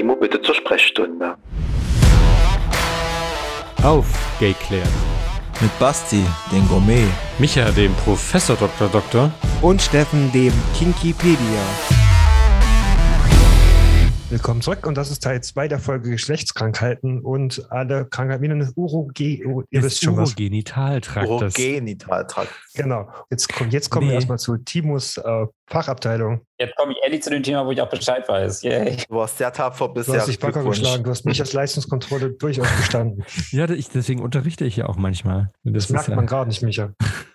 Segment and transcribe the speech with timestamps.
[0.00, 1.36] Timo bitte zur Sprechstunde.
[3.82, 4.88] Aufgeklärt.
[5.60, 7.06] Mit Basti, den Gourmet.
[7.38, 8.88] Micha, dem Professor Dr.
[8.88, 9.30] Doktor.
[9.60, 11.36] Und Steffen, dem Kinkipedia.
[14.30, 18.72] Willkommen zurück und das ist Teil 2 der Folge Geschlechtskrankheiten und alle Krankheiten wie eine
[18.76, 20.30] Uroge, oh, ihr wisst schon was.
[20.30, 21.28] Urogenitaltrakt.
[21.28, 22.52] Urogenitaltrakt.
[22.74, 23.10] Genau.
[23.28, 24.12] Jetzt, kommt, jetzt kommen Nee.
[24.12, 26.40] wir erstmal zu Timos äh, Fachabteilung.
[26.58, 28.62] Jetzt komme ich endlich zu dem Thema, wo ich auch Bescheid weiß.
[28.64, 28.96] Yay.
[29.08, 30.16] Du warst sehr tapfer Du bisher.
[30.18, 30.80] hast dich Glückwunsch.
[30.80, 33.24] geschlagen, du hast mich als Leistungskontrolle durchaus bestanden.
[33.52, 35.50] Ja, ich, deswegen unterrichte ich ja auch manchmal.
[35.64, 36.92] Das ist merkt ja- man gerade nicht, Micha.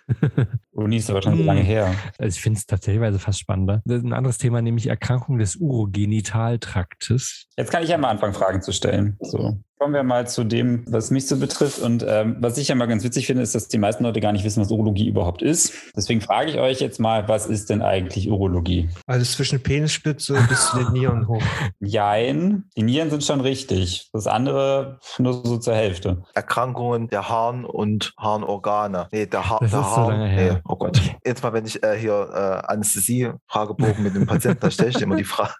[0.72, 1.46] Uni ist aber schon so Hm.
[1.46, 1.94] lange her.
[2.18, 3.82] Also ich finde es tatsächlich fast spannender.
[3.86, 7.46] Das ist ein anderes Thema, nämlich Erkrankung des Urogenitaltraktes.
[7.56, 9.16] Jetzt kann ich ja mal anfangen, Fragen zu stellen.
[9.20, 9.58] So.
[9.78, 11.80] Kommen wir mal zu dem, was mich so betrifft.
[11.80, 14.32] Und ähm, was ich ja mal ganz witzig finde, ist, dass die meisten Leute gar
[14.32, 15.74] nicht wissen, was Urologie überhaupt ist.
[15.94, 18.88] Deswegen frage ich euch jetzt mal, was ist denn eigentlich Urologie?
[19.06, 21.42] Also zwischen Penisspitze bis zu den Nieren hoch.
[21.80, 24.08] Jein, die Nieren sind schon richtig.
[24.14, 26.22] Das andere nur so zur Hälfte.
[26.32, 29.08] Erkrankungen der Harn- und Harnorgane.
[29.12, 30.08] Nee, der, ha Das der ist so Harn.
[30.08, 30.52] lange her.
[30.54, 30.98] Nee, oh Gott.
[31.22, 35.04] Jetzt mal, wenn ich äh, hier äh, Anästhesie-Fragebogen mit dem Patienten, da stelle ich dir
[35.04, 35.52] immer die Frage.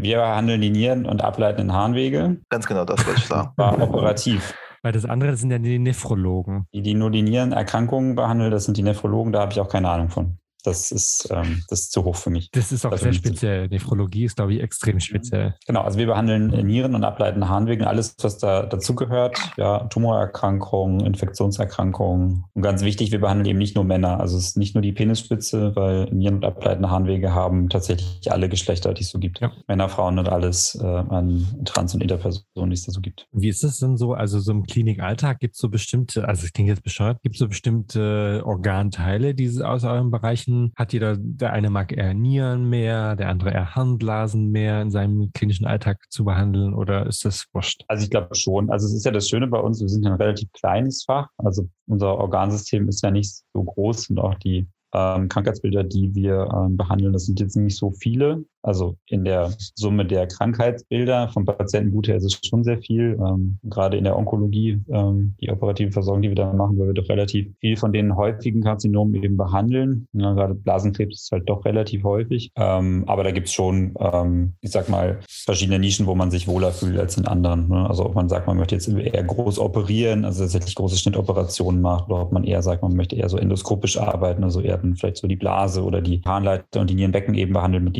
[0.00, 2.38] Wir behandeln die Nieren und ableitenden Harnwege.
[2.48, 3.50] Ganz genau, das wollte ich sagen.
[3.56, 4.54] War operativ.
[4.82, 6.66] Weil das andere das sind ja die Nephrologen.
[6.72, 9.90] Die, die nur die Nierenerkrankungen behandeln, das sind die Nephrologen, da habe ich auch keine
[9.90, 10.38] Ahnung von.
[10.64, 12.50] Das ist, ähm, das ist zu hoch für mich.
[12.52, 13.68] Das ist auch Dafür sehr nicht so- speziell.
[13.68, 15.54] Nephrologie ist, glaube ich, extrem speziell.
[15.66, 19.36] Genau, also wir behandeln äh, Nieren und ableitende Harnwege, alles, was da dazugehört.
[19.56, 22.44] Ja, Tumorerkrankungen, Infektionserkrankungen.
[22.54, 24.20] Und ganz wichtig, wir behandeln eben nicht nur Männer.
[24.20, 28.48] Also es ist nicht nur die Penisspitze, weil Nieren und ableitende Harnwege haben tatsächlich alle
[28.48, 29.40] Geschlechter, die es so gibt.
[29.40, 29.52] Ja.
[29.68, 33.26] Männer, Frauen und alles äh, an Trans- und Interpersonen, die es da so gibt.
[33.32, 34.12] Wie ist das denn so?
[34.14, 37.38] Also so im Klinikalltag gibt es so bestimmte, also es klingt jetzt bescheuert, gibt es
[37.40, 43.16] so bestimmte Organteile, die aus euren Bereichen hat jeder, der eine mag eher Nieren mehr,
[43.16, 47.84] der andere eher Harnblasen mehr in seinem klinischen Alltag zu behandeln oder ist das wurscht?
[47.88, 48.70] Also ich glaube schon.
[48.70, 51.28] Also es ist ja das Schöne bei uns, wir sind ein relativ kleines Fach.
[51.38, 56.48] Also unser Organsystem ist ja nicht so groß und auch die ähm, Krankheitsbilder, die wir
[56.54, 58.44] ähm, behandeln, das sind jetzt nicht so viele.
[58.62, 63.18] Also in der Summe der Krankheitsbilder vom Patientengut her ist es schon sehr viel.
[63.20, 66.94] Ähm, gerade in der Onkologie, ähm, die operative Versorgung, die wir da machen, weil wir
[66.94, 70.06] doch relativ viel von den häufigen Karzinomen eben behandeln.
[70.12, 72.50] Ja, gerade Blasenkrebs ist halt doch relativ häufig.
[72.56, 76.72] Ähm, aber da gibt's schon, ähm, ich sag mal, verschiedene Nischen, wo man sich wohler
[76.72, 77.68] fühlt als in anderen.
[77.68, 77.88] Ne?
[77.88, 82.08] Also ob man sagt, man möchte jetzt eher groß operieren, also tatsächlich große Schnittoperationen macht,
[82.08, 85.16] oder ob man eher sagt, man möchte eher so endoskopisch arbeiten, also eher dann vielleicht
[85.16, 87.96] so die Blase oder die Harnleiter und die Nierenbecken eben behandeln mit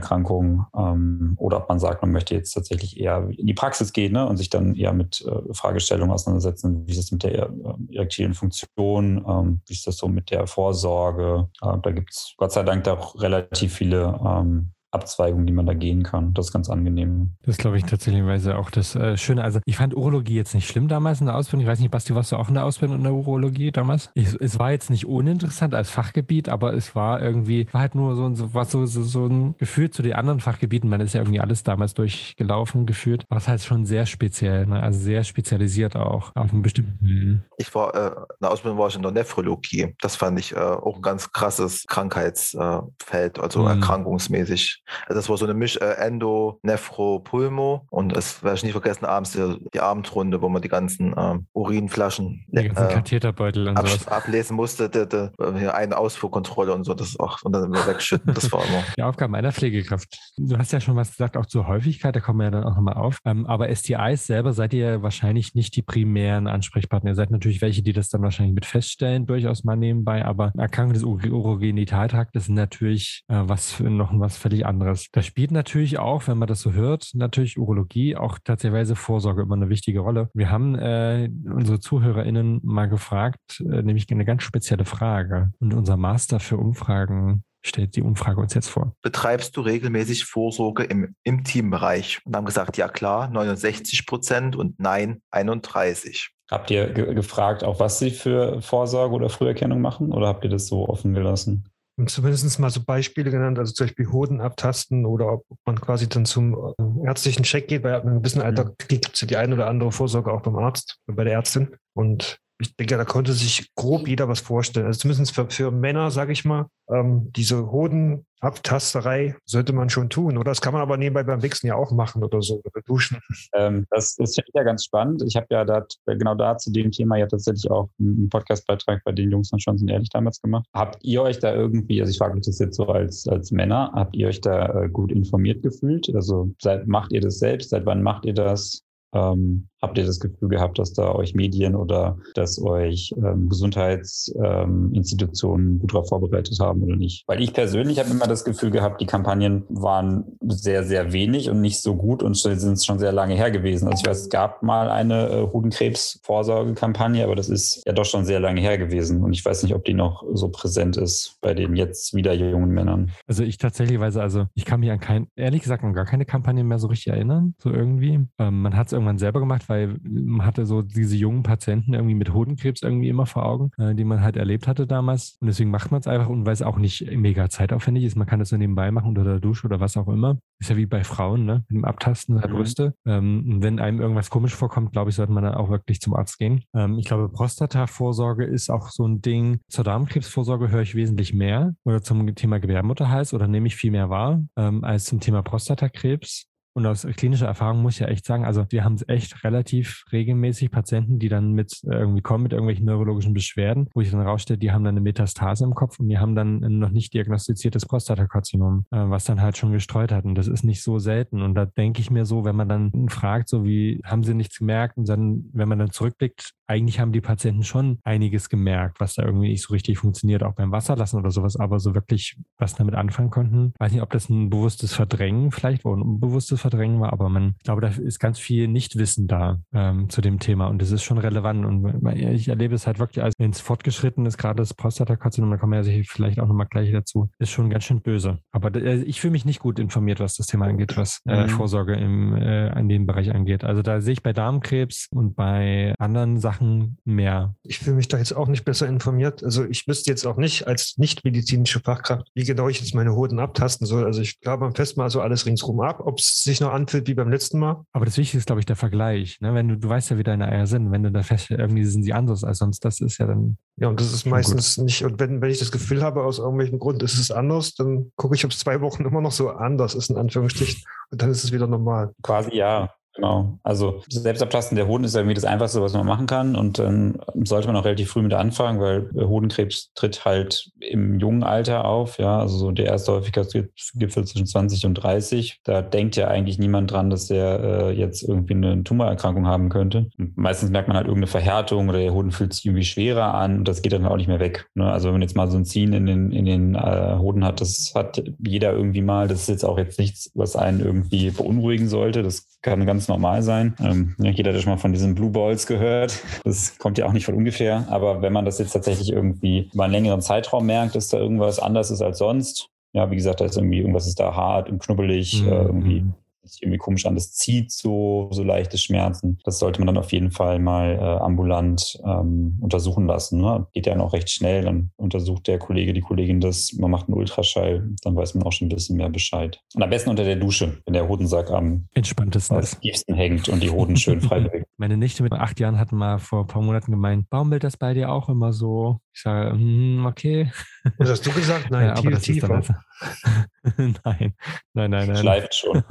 [0.00, 0.66] Nierensteinerkrankungen.
[0.76, 4.26] Ähm, oder ob man sagt, man möchte jetzt tatsächlich eher in die Praxis gehen ne?
[4.26, 8.34] und sich dann eher mit äh, Fragestellungen auseinandersetzen, wie ist es mit der äh, erektilen
[8.34, 11.48] Funktion, ähm, wie ist das so mit der Vorsorge.
[11.62, 16.02] Äh, da gibt's Gott sei Dank auch relativ viele ähm, Abzweigungen, die man da gehen
[16.02, 16.34] kann.
[16.34, 17.32] Das ist ganz angenehm.
[17.42, 19.42] Das glaube ich tatsächlich auch das äh, Schöne.
[19.44, 21.62] Also ich fand Urologie jetzt nicht schlimm damals in der Ausbildung.
[21.62, 24.10] Ich weiß nicht, Basti, warst du auch in der Ausbildung in der Urologie damals?
[24.14, 28.16] Ich, es war jetzt nicht uninteressant als Fachgebiet, aber es war irgendwie, war halt nur
[28.16, 30.88] so, ein- so, was so, so, so ein Gefühl zu den anderen Fachgebieten.
[30.90, 33.24] Man ist ja irgendwie alles damals durchgelaufen, gefühlt.
[33.28, 34.82] War es halt schon sehr speziell, ne?
[34.82, 37.44] also sehr spezialisiert auch auf einen bestimmten.
[37.58, 39.94] Ich war, äh, in der Ausbildung war ich in der Nephrologie.
[40.00, 43.66] Das fand ich äh, auch ein ganz krasses Krankheitsfeld, äh, Feld, also Mhm.
[43.68, 44.79] erkrankungsmäßig.
[45.06, 47.86] Also das war so eine Misch äh, Endo, Nephro, Pulmo.
[47.90, 51.46] Und es werde ich nie vergessen, abends die, die Abendrunde, wo man die ganzen ähm,
[51.52, 54.08] Urinflaschen Die ganzen äh, Katheterbeutel und ab, sowas.
[54.08, 54.88] ablesen musste.
[54.88, 55.28] Die, die,
[55.58, 58.34] hier eine Ausfuhrkontrolle und so, das auch, und dann immer wegschütten.
[58.34, 58.82] Das war immer.
[58.96, 60.18] Die Aufgaben einer Pflegekraft.
[60.36, 62.76] Du hast ja schon was gesagt, auch zur Häufigkeit, da kommen wir ja dann auch
[62.76, 63.18] nochmal auf.
[63.24, 67.10] Ähm, aber STIs selber seid ihr wahrscheinlich nicht die primären Ansprechpartner.
[67.10, 70.24] Ihr seid natürlich welche, die das dann wahrscheinlich mit feststellen, durchaus mal nebenbei.
[70.24, 74.79] Aber Erkrankung des Ur- Urogenitaltraktes ist natürlich äh, was für, noch was völlig anderes.
[74.84, 79.56] Da spielt natürlich auch, wenn man das so hört, natürlich Urologie, auch tatsächlich Vorsorge immer
[79.56, 80.30] eine wichtige Rolle.
[80.34, 85.52] Wir haben äh, unsere ZuhörerInnen mal gefragt, äh, nämlich eine ganz spezielle Frage.
[85.58, 88.94] Und unser Master für Umfragen stellt die Umfrage uns jetzt vor.
[89.02, 92.20] Betreibst du regelmäßig Vorsorge im, im Teambereich?
[92.24, 96.30] Und haben gesagt, ja klar, 69 Prozent und nein, 31.
[96.50, 100.50] Habt ihr ge gefragt, auch was sie für Vorsorge oder Früherkennung machen oder habt ihr
[100.50, 101.68] das so offen gelassen?
[102.06, 106.24] Zumindest mal so Beispiele genannt, also zum Beispiel Hoden abtasten oder ob man quasi dann
[106.24, 109.52] zum äh, ärztlichen Check geht, weil ab einem gewissen Alter gibt es ja die ein
[109.52, 111.76] oder andere Vorsorge auch beim Arzt, bei der Ärztin.
[111.94, 114.86] Und ich denke, da konnte sich grob jeder was vorstellen.
[114.86, 120.36] Also zumindest für, für Männer, sage ich mal, ähm, diese Hodenabtasterei sollte man schon tun.
[120.36, 123.18] Oder das kann man aber nebenbei beim Wichsen ja auch machen oder so, oder duschen.
[123.54, 125.22] Ähm, das ist ja ganz spannend.
[125.26, 129.12] Ich habe ja da, genau da zu dem Thema ja tatsächlich auch einen Podcastbeitrag bei
[129.12, 130.66] den Jungs Schon sind ehrlich damals gemacht.
[130.74, 133.90] Habt ihr euch da irgendwie, also ich frage mich das jetzt so als, als Männer,
[133.94, 136.14] habt ihr euch da äh, gut informiert gefühlt?
[136.14, 137.70] Also seit, macht ihr das selbst?
[137.70, 138.82] Seit wann macht ihr das?
[139.12, 145.72] Ähm, habt ihr das Gefühl gehabt, dass da euch Medien oder dass euch ähm, Gesundheitsinstitutionen
[145.72, 147.24] ähm, gut darauf vorbereitet haben oder nicht?
[147.26, 151.60] Weil ich persönlich habe immer das Gefühl gehabt, die Kampagnen waren sehr, sehr wenig und
[151.60, 153.88] nicht so gut und sind schon sehr lange her gewesen.
[153.88, 158.24] Also ich weiß, es gab mal eine äh, Hodenkrebs-Vorsorgekampagne, aber das ist ja doch schon
[158.24, 161.54] sehr lange her gewesen und ich weiß nicht, ob die noch so präsent ist bei
[161.54, 163.12] den jetzt wieder jungen Männern.
[163.26, 166.24] Also ich tatsächlich weiß, also ich kann mich an kein, ehrlich gesagt, an gar keine
[166.24, 168.26] Kampagne mehr so richtig erinnern, so irgendwie.
[168.38, 172.14] Ähm, man hat es irgendwann selber gemacht, weil man hatte so diese jungen Patienten irgendwie
[172.14, 175.36] mit Hodenkrebs irgendwie immer vor Augen, äh, die man halt erlebt hatte damals.
[175.40, 178.16] Und deswegen macht man es einfach und weil es auch nicht mega zeitaufwendig ist.
[178.16, 180.38] Man kann das so nebenbei machen unter der Dusche oder was auch immer.
[180.58, 181.64] Ist ja wie bei Frauen, ne?
[181.68, 182.54] Mit dem Abtasten der mhm.
[182.54, 182.94] Brüste.
[183.06, 186.14] Ähm, und wenn einem irgendwas komisch vorkommt, glaube ich, sollte man dann auch wirklich zum
[186.14, 186.64] Arzt gehen.
[186.74, 189.60] Ähm, ich glaube, Prostata-Vorsorge ist auch so ein Ding.
[189.68, 194.10] Zur Darmkrebsvorsorge höre ich wesentlich mehr oder zum Thema Gebärmutterhals oder nehme ich viel mehr
[194.10, 196.49] wahr ähm, als zum Thema Prostatakrebs.
[196.72, 200.70] Und aus klinischer Erfahrung muss ich ja echt sagen, also wir haben echt relativ regelmäßig
[200.70, 204.58] Patienten, die dann mit äh, irgendwie kommen mit irgendwelchen neurologischen Beschwerden, wo ich dann rausstelle,
[204.58, 207.86] die haben dann eine Metastase im Kopf und die haben dann ein noch nicht diagnostiziertes
[207.86, 210.24] Prostatakarzinom, äh, was dann halt schon gestreut hat.
[210.24, 211.42] Und das ist nicht so selten.
[211.42, 214.58] Und da denke ich mir so, wenn man dann fragt, so wie haben sie nichts
[214.58, 214.96] gemerkt?
[214.96, 219.24] Und dann, wenn man dann zurückblickt, eigentlich haben die Patienten schon einiges gemerkt, was da
[219.24, 222.94] irgendwie nicht so richtig funktioniert, auch beim Wasserlassen oder sowas, aber so wirklich was damit
[222.94, 223.72] anfangen konnten.
[223.80, 227.54] Weiß nicht, ob das ein bewusstes Verdrängen vielleicht oder ein unbewusstes Verdrängen war, aber man,
[227.58, 231.02] ich glaube, da ist ganz viel Nichtwissen da ähm, zu dem Thema und das ist
[231.02, 234.72] schon relevant und ich erlebe es halt wirklich, als wenn es fortgeschritten ist, gerade das
[234.72, 238.38] Prostatakarzinom, da kommen wir ja vielleicht auch nochmal gleich dazu, ist schon ganz schön böse.
[238.52, 241.48] Aber äh, ich fühle mich nicht gut informiert, was das Thema angeht, was äh, mhm.
[241.48, 243.64] Vorsorge im, äh, an dem Bereich angeht.
[243.64, 247.54] Also da sehe ich bei Darmkrebs und bei anderen Sachen Sachen mehr.
[247.62, 249.42] Ich fühle mich da jetzt auch nicht besser informiert.
[249.42, 253.14] Also ich wüsste jetzt auch nicht als nicht medizinische Fachkraft, wie genau ich jetzt meine
[253.14, 254.04] Hoden abtasten soll.
[254.04, 257.08] Also ich glaube, man fest mal so alles ringsrum ab, ob es sich noch anfühlt
[257.08, 257.84] wie beim letzten Mal.
[257.92, 259.40] Aber das Wichtigste ist, glaube ich, der Vergleich.
[259.40, 259.54] Ne?
[259.54, 260.90] Wenn du, du weißt ja, wie deine Eier sind.
[260.90, 263.56] Wenn du da feststellst, irgendwie sind sie anders als sonst, das ist ja dann.
[263.76, 264.84] Ja, und das ist meistens gut.
[264.84, 265.04] nicht.
[265.04, 268.34] Und wenn, wenn ich das Gefühl habe, aus irgendwelchen Grund ist es anders, dann gucke
[268.34, 270.82] ich, ob es zwei Wochen immer noch so anders ist, in Anführungsstrichen.
[271.10, 272.12] Und dann ist es wieder normal.
[272.22, 272.90] Quasi ja.
[273.20, 273.58] Genau.
[273.62, 276.56] Also Selbstabtasten der Hoden ist irgendwie das Einfachste, was man machen kann.
[276.56, 281.42] Und dann sollte man auch relativ früh mit anfangen, weil Hodenkrebs tritt halt im jungen
[281.42, 282.16] Alter auf.
[282.16, 285.60] Ja, also so der erste Häufigkeitsgipfel zwischen 20 und 30.
[285.64, 290.08] Da denkt ja eigentlich niemand dran, dass der äh, jetzt irgendwie eine Tumorerkrankung haben könnte.
[290.16, 293.58] Und meistens merkt man halt irgendeine Verhärtung oder der Hoden fühlt sich irgendwie schwerer an
[293.58, 294.66] und das geht dann auch nicht mehr weg.
[294.74, 294.90] Ne?
[294.90, 297.60] Also wenn man jetzt mal so ein Ziehen in den, in den äh, Hoden hat,
[297.60, 299.28] das hat jeder irgendwie mal.
[299.28, 302.22] Das ist jetzt auch jetzt nichts, was einen irgendwie beunruhigen sollte.
[302.22, 303.74] Das kann ganz normal sein.
[303.80, 306.18] Ähm, jeder hat schon mal von diesen Blue Balls gehört.
[306.44, 307.86] Das kommt ja auch nicht von ungefähr.
[307.90, 311.58] Aber wenn man das jetzt tatsächlich irgendwie über einen längeren Zeitraum merkt, dass da irgendwas
[311.58, 314.80] anders ist als sonst, ja, wie gesagt, da ist irgendwie irgendwas ist da hart und
[314.80, 315.48] knubbelig, mhm.
[315.48, 316.04] äh, irgendwie
[316.52, 319.38] sich irgendwie komisch an, das zieht so, so leichte Schmerzen.
[319.44, 323.40] Das sollte man dann auf jeden Fall mal äh, ambulant ähm, untersuchen lassen.
[323.40, 323.66] Ne?
[323.72, 327.16] Geht ja noch recht schnell, dann untersucht der Kollege, die Kollegin das, man macht einen
[327.16, 329.60] Ultraschall, dann weiß man auch schon ein bisschen mehr Bescheid.
[329.74, 333.70] Und am besten unter der Dusche, wenn der Hodensack am entspanntesten tiefsten hängt und die
[333.70, 334.66] Hoden schön frei bewegt.
[334.76, 337.94] Meine Nichte mit acht Jahren hat mal vor ein paar Monaten gemeint, baumelt das bei
[337.94, 339.00] dir auch immer so?
[339.12, 340.50] Ich sage, mm, okay.
[340.98, 341.70] Was hast du gesagt?
[341.70, 342.50] Nein, ja, viel tiefer.
[342.50, 342.74] Also
[343.76, 344.34] nein,
[344.74, 345.16] nein, nein, nein.
[345.16, 345.82] Schleift schon.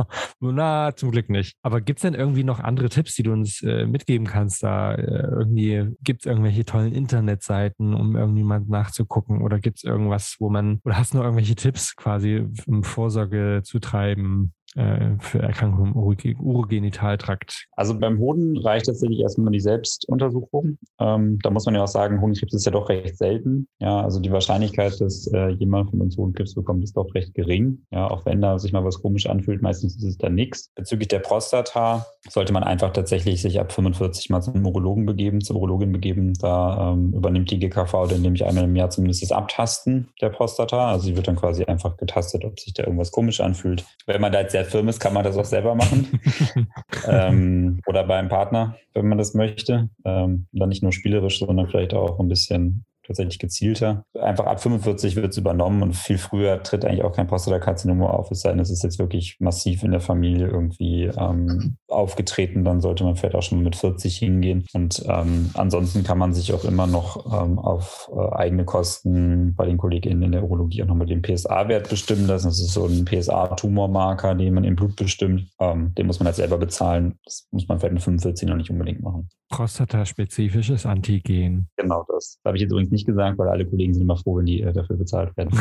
[0.51, 1.55] Na, zum Glück nicht.
[1.61, 4.63] Aber gibt es denn irgendwie noch andere Tipps, die du uns äh, mitgeben kannst?
[4.63, 9.41] Da äh, irgendwie gibt es irgendwelche tollen Internetseiten, um irgendwie mal nachzugucken?
[9.41, 13.61] Oder gibt es irgendwas, wo man, oder hast du noch irgendwelche Tipps quasi, um Vorsorge
[13.63, 14.53] zu treiben?
[14.75, 17.65] Äh, für Erkrankungen im Urogenitaltrakt?
[17.75, 20.77] Also beim Hoden reicht tatsächlich erstmal die Selbstuntersuchung.
[20.99, 23.67] Ähm, da muss man ja auch sagen, Hodenkrebs ist ja doch recht selten.
[23.79, 27.83] Ja, also die Wahrscheinlichkeit, dass äh, jemand von uns Hodenkrebs bekommt, ist doch recht gering.
[27.91, 30.69] Ja, auch wenn da sich mal was komisch anfühlt, meistens ist es dann nichts.
[30.75, 35.55] Bezüglich der Prostata sollte man einfach tatsächlich sich ab 45 mal zum Urologen begeben, zur
[35.55, 36.33] Urologin begeben.
[36.35, 40.91] Da ähm, übernimmt die GKV dann nämlich einmal im Jahr zumindest das Abtasten der Prostata.
[40.91, 43.83] Also sie wird dann quasi einfach getastet, ob sich da irgendwas komisch anfühlt.
[44.05, 46.19] Wenn man da jetzt sehr firm ist, kann man das auch selber machen.
[47.07, 49.89] ähm, oder beim Partner, wenn man das möchte.
[50.05, 54.03] Ähm, dann nicht nur spielerisch, sondern vielleicht auch ein bisschen tatsächlich gezielter.
[54.13, 58.31] Einfach ab 45 wird es übernommen und viel früher tritt eigentlich auch kein Prostatakarzinom auf,
[58.31, 62.81] es sei denn, es ist jetzt wirklich massiv in der Familie irgendwie ähm, aufgetreten, dann
[62.81, 64.65] sollte man vielleicht auch schon mit 40 hingehen.
[64.73, 69.65] Und ähm, ansonsten kann man sich auch immer noch ähm, auf äh, eigene Kosten bei
[69.65, 72.47] den KollegInnen in der Urologie auch nochmal den PSA-Wert bestimmen lassen.
[72.47, 75.47] Das ist so ein PSA-Tumormarker, den man im Blut bestimmt.
[75.59, 77.17] Ähm, den muss man halt selber bezahlen.
[77.25, 79.29] Das muss man vielleicht mit 45 noch nicht unbedingt machen.
[79.49, 81.69] Prostataspezifisches Antigen.
[81.75, 82.37] Genau das.
[82.37, 84.61] Das habe ich jetzt übrigens nicht gesagt, weil alle Kollegen sind immer froh, wenn die
[84.61, 85.51] äh, dafür bezahlt werden.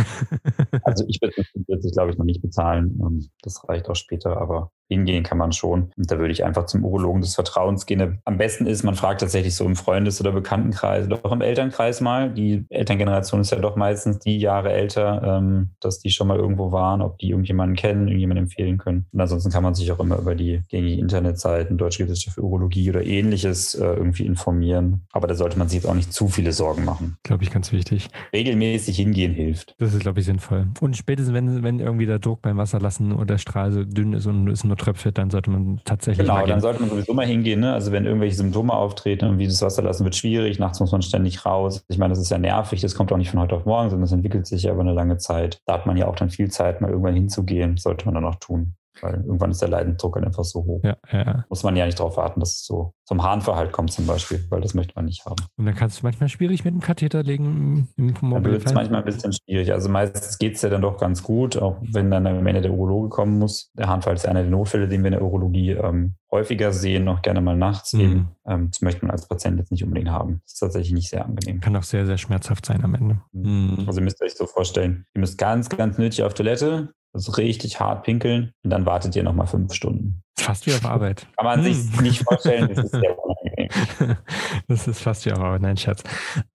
[0.82, 2.98] also ich würde es, glaube ich, noch nicht bezahlen.
[3.00, 5.90] Ähm, das reicht auch später, aber hingehen kann man schon.
[5.96, 8.20] Und da würde ich einfach zum Urologen des Vertrauens gehen.
[8.24, 12.00] Am besten ist, man fragt tatsächlich so im Freundes- oder Bekanntenkreis oder auch im Elternkreis
[12.00, 12.30] mal.
[12.32, 16.72] Die Elterngeneration ist ja doch meistens die Jahre älter, ähm, dass die schon mal irgendwo
[16.72, 19.06] waren, ob die irgendjemanden kennen, irgendjemanden empfehlen können.
[19.12, 22.88] Und ansonsten kann man sich auch immer über die gängigen Internetseiten, Deutsche Gesellschaft für Urologie
[22.90, 25.06] oder ähnliches äh, irgendwie informieren.
[25.12, 27.16] Aber da sollte man sich jetzt auch nicht zu viele Sorgen machen.
[27.22, 28.08] Glaube ich, ganz wichtig.
[28.32, 29.74] Regelmäßig hingehen hilft.
[29.78, 30.68] Das ist, glaube ich, sinnvoll.
[30.80, 34.26] Und spätestens, wenn, wenn irgendwie der Druck beim Wasserlassen oder der Strahl so dünn ist
[34.26, 36.26] und es nur tröpfelt, dann sollte man tatsächlich.
[36.26, 37.60] Genau, dann sollte man sowieso mal hingehen.
[37.60, 37.72] Ne?
[37.72, 41.02] Also wenn irgendwelche Symptome auftreten und wie das Wasser lassen wird schwierig, nachts muss man
[41.02, 41.84] ständig raus.
[41.88, 44.02] Ich meine, das ist ja nervig, das kommt auch nicht von heute auf morgen, sondern
[44.02, 45.60] das entwickelt sich ja über eine lange Zeit.
[45.66, 48.36] Da hat man ja auch dann viel Zeit, mal irgendwann hinzugehen, sollte man dann auch
[48.36, 48.74] tun.
[49.02, 50.80] Weil irgendwann ist der Leidensdruck halt einfach so hoch.
[50.82, 51.44] Ja, ja.
[51.48, 54.60] Muss man ja nicht darauf warten, dass es so zum Harnverhalt kommt zum Beispiel, weil
[54.60, 55.42] das möchte man nicht haben.
[55.56, 59.00] Und dann kannst du manchmal schwierig mit dem Katheter legen im Dann wird es manchmal
[59.00, 59.72] ein bisschen schwierig.
[59.72, 62.72] Also meistens geht es ja dann doch ganz gut, auch wenn dann am Ende der
[62.72, 63.70] Urologe kommen muss.
[63.78, 67.22] Der Harnfall ist einer der Notfälle, den wir in der Urologie ähm, häufiger sehen, noch
[67.22, 68.00] gerne mal nachts mhm.
[68.00, 68.28] eben.
[68.46, 70.40] Ähm, das möchte man als Patient jetzt nicht unbedingt haben.
[70.44, 71.60] Das ist tatsächlich nicht sehr angenehm.
[71.60, 73.20] Kann auch sehr, sehr schmerzhaft sein am Ende.
[73.32, 73.84] Mhm.
[73.86, 77.80] Also ihr müsst euch so vorstellen, ihr müsst ganz, ganz nötig auf Toilette, also richtig
[77.80, 80.22] hart pinkeln und dann wartet ihr nochmal fünf Stunden.
[80.38, 81.26] Fast wie auf Arbeit.
[81.36, 82.02] Kann man sich hm.
[82.02, 84.16] nicht vorstellen, das ist sehr unangenehm.
[84.68, 86.02] Das ist fast wie auf Arbeit, nein, Schatz.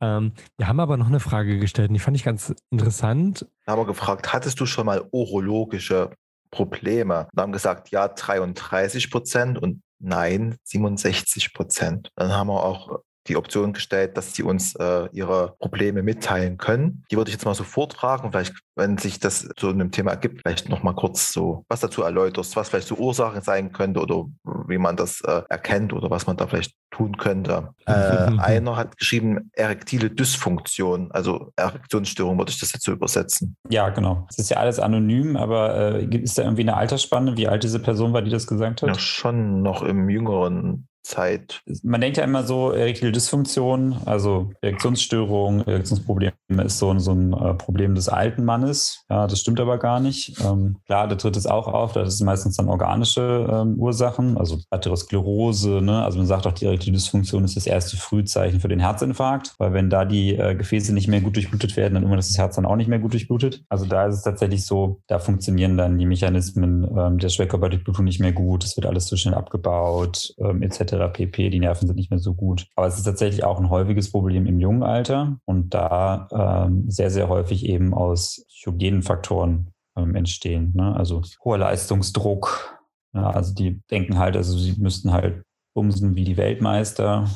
[0.02, 3.46] Ähm, wir haben aber noch eine Frage gestellt und die fand ich ganz interessant.
[3.66, 6.12] Wir haben gefragt, hattest du schon mal urologische
[6.52, 7.28] Probleme?
[7.34, 12.12] Wir haben gesagt, ja, 33 Prozent und nein, 67 Prozent.
[12.16, 17.04] Dann haben wir auch die Option gestellt, dass sie uns äh, ihre Probleme mitteilen können.
[17.10, 18.32] Die würde ich jetzt mal so vortragen.
[18.32, 22.04] Vielleicht, wenn sich das zu einem Thema ergibt, vielleicht noch mal kurz so was dazu
[22.04, 24.26] erläuterst, was vielleicht so Ursachen sein könnte oder
[24.68, 27.74] wie man das äh, erkennt oder was man da vielleicht tun könnte.
[27.86, 33.56] Äh, einer hat geschrieben, erektile Dysfunktion, also Erektionsstörung, würde ich das jetzt so übersetzen.
[33.70, 34.28] Ja, genau.
[34.30, 37.80] Es ist ja alles anonym, aber äh, ist da irgendwie eine Altersspanne, wie alt diese
[37.80, 38.90] Person war, die das gesagt hat?
[38.90, 41.62] Ja, schon noch im jüngeren Zeit.
[41.84, 46.34] Man denkt ja immer so, erektile Dysfunktion, also Erektionsstörung, Erektionsprobleme
[46.64, 49.04] ist so, so ein äh, Problem des alten Mannes.
[49.10, 50.40] Ja, das stimmt aber gar nicht.
[50.42, 54.60] Ähm, klar, da tritt es auch auf, das sind meistens dann organische ähm, Ursachen, also
[54.70, 56.04] Atherosklerose, ne?
[56.04, 59.74] also man sagt auch, die erektile Dysfunktion ist das erste Frühzeichen für den Herzinfarkt, weil
[59.74, 62.66] wenn da die äh, Gefäße nicht mehr gut durchblutet werden, dann ist das Herz dann
[62.66, 63.64] auch nicht mehr gut durchblutet.
[63.68, 68.20] Also da ist es tatsächlich so, da funktionieren dann die Mechanismen ähm, der Schwellkörperdurchblutung nicht
[68.20, 70.62] mehr gut, es wird alles zu schnell abgebaut, ähm,
[70.98, 71.50] pp.
[71.50, 72.68] Die Nerven sind nicht mehr so gut.
[72.76, 77.10] Aber es ist tatsächlich auch ein häufiges Problem im jungen Alter und da ähm, sehr,
[77.10, 80.74] sehr häufig eben aus hygienen Faktoren ähm, entstehen.
[80.76, 80.96] Ne?
[80.96, 82.80] Also hoher Leistungsdruck.
[83.14, 87.28] Ja, also die denken halt, also sie müssten halt bumsen wie die Weltmeister.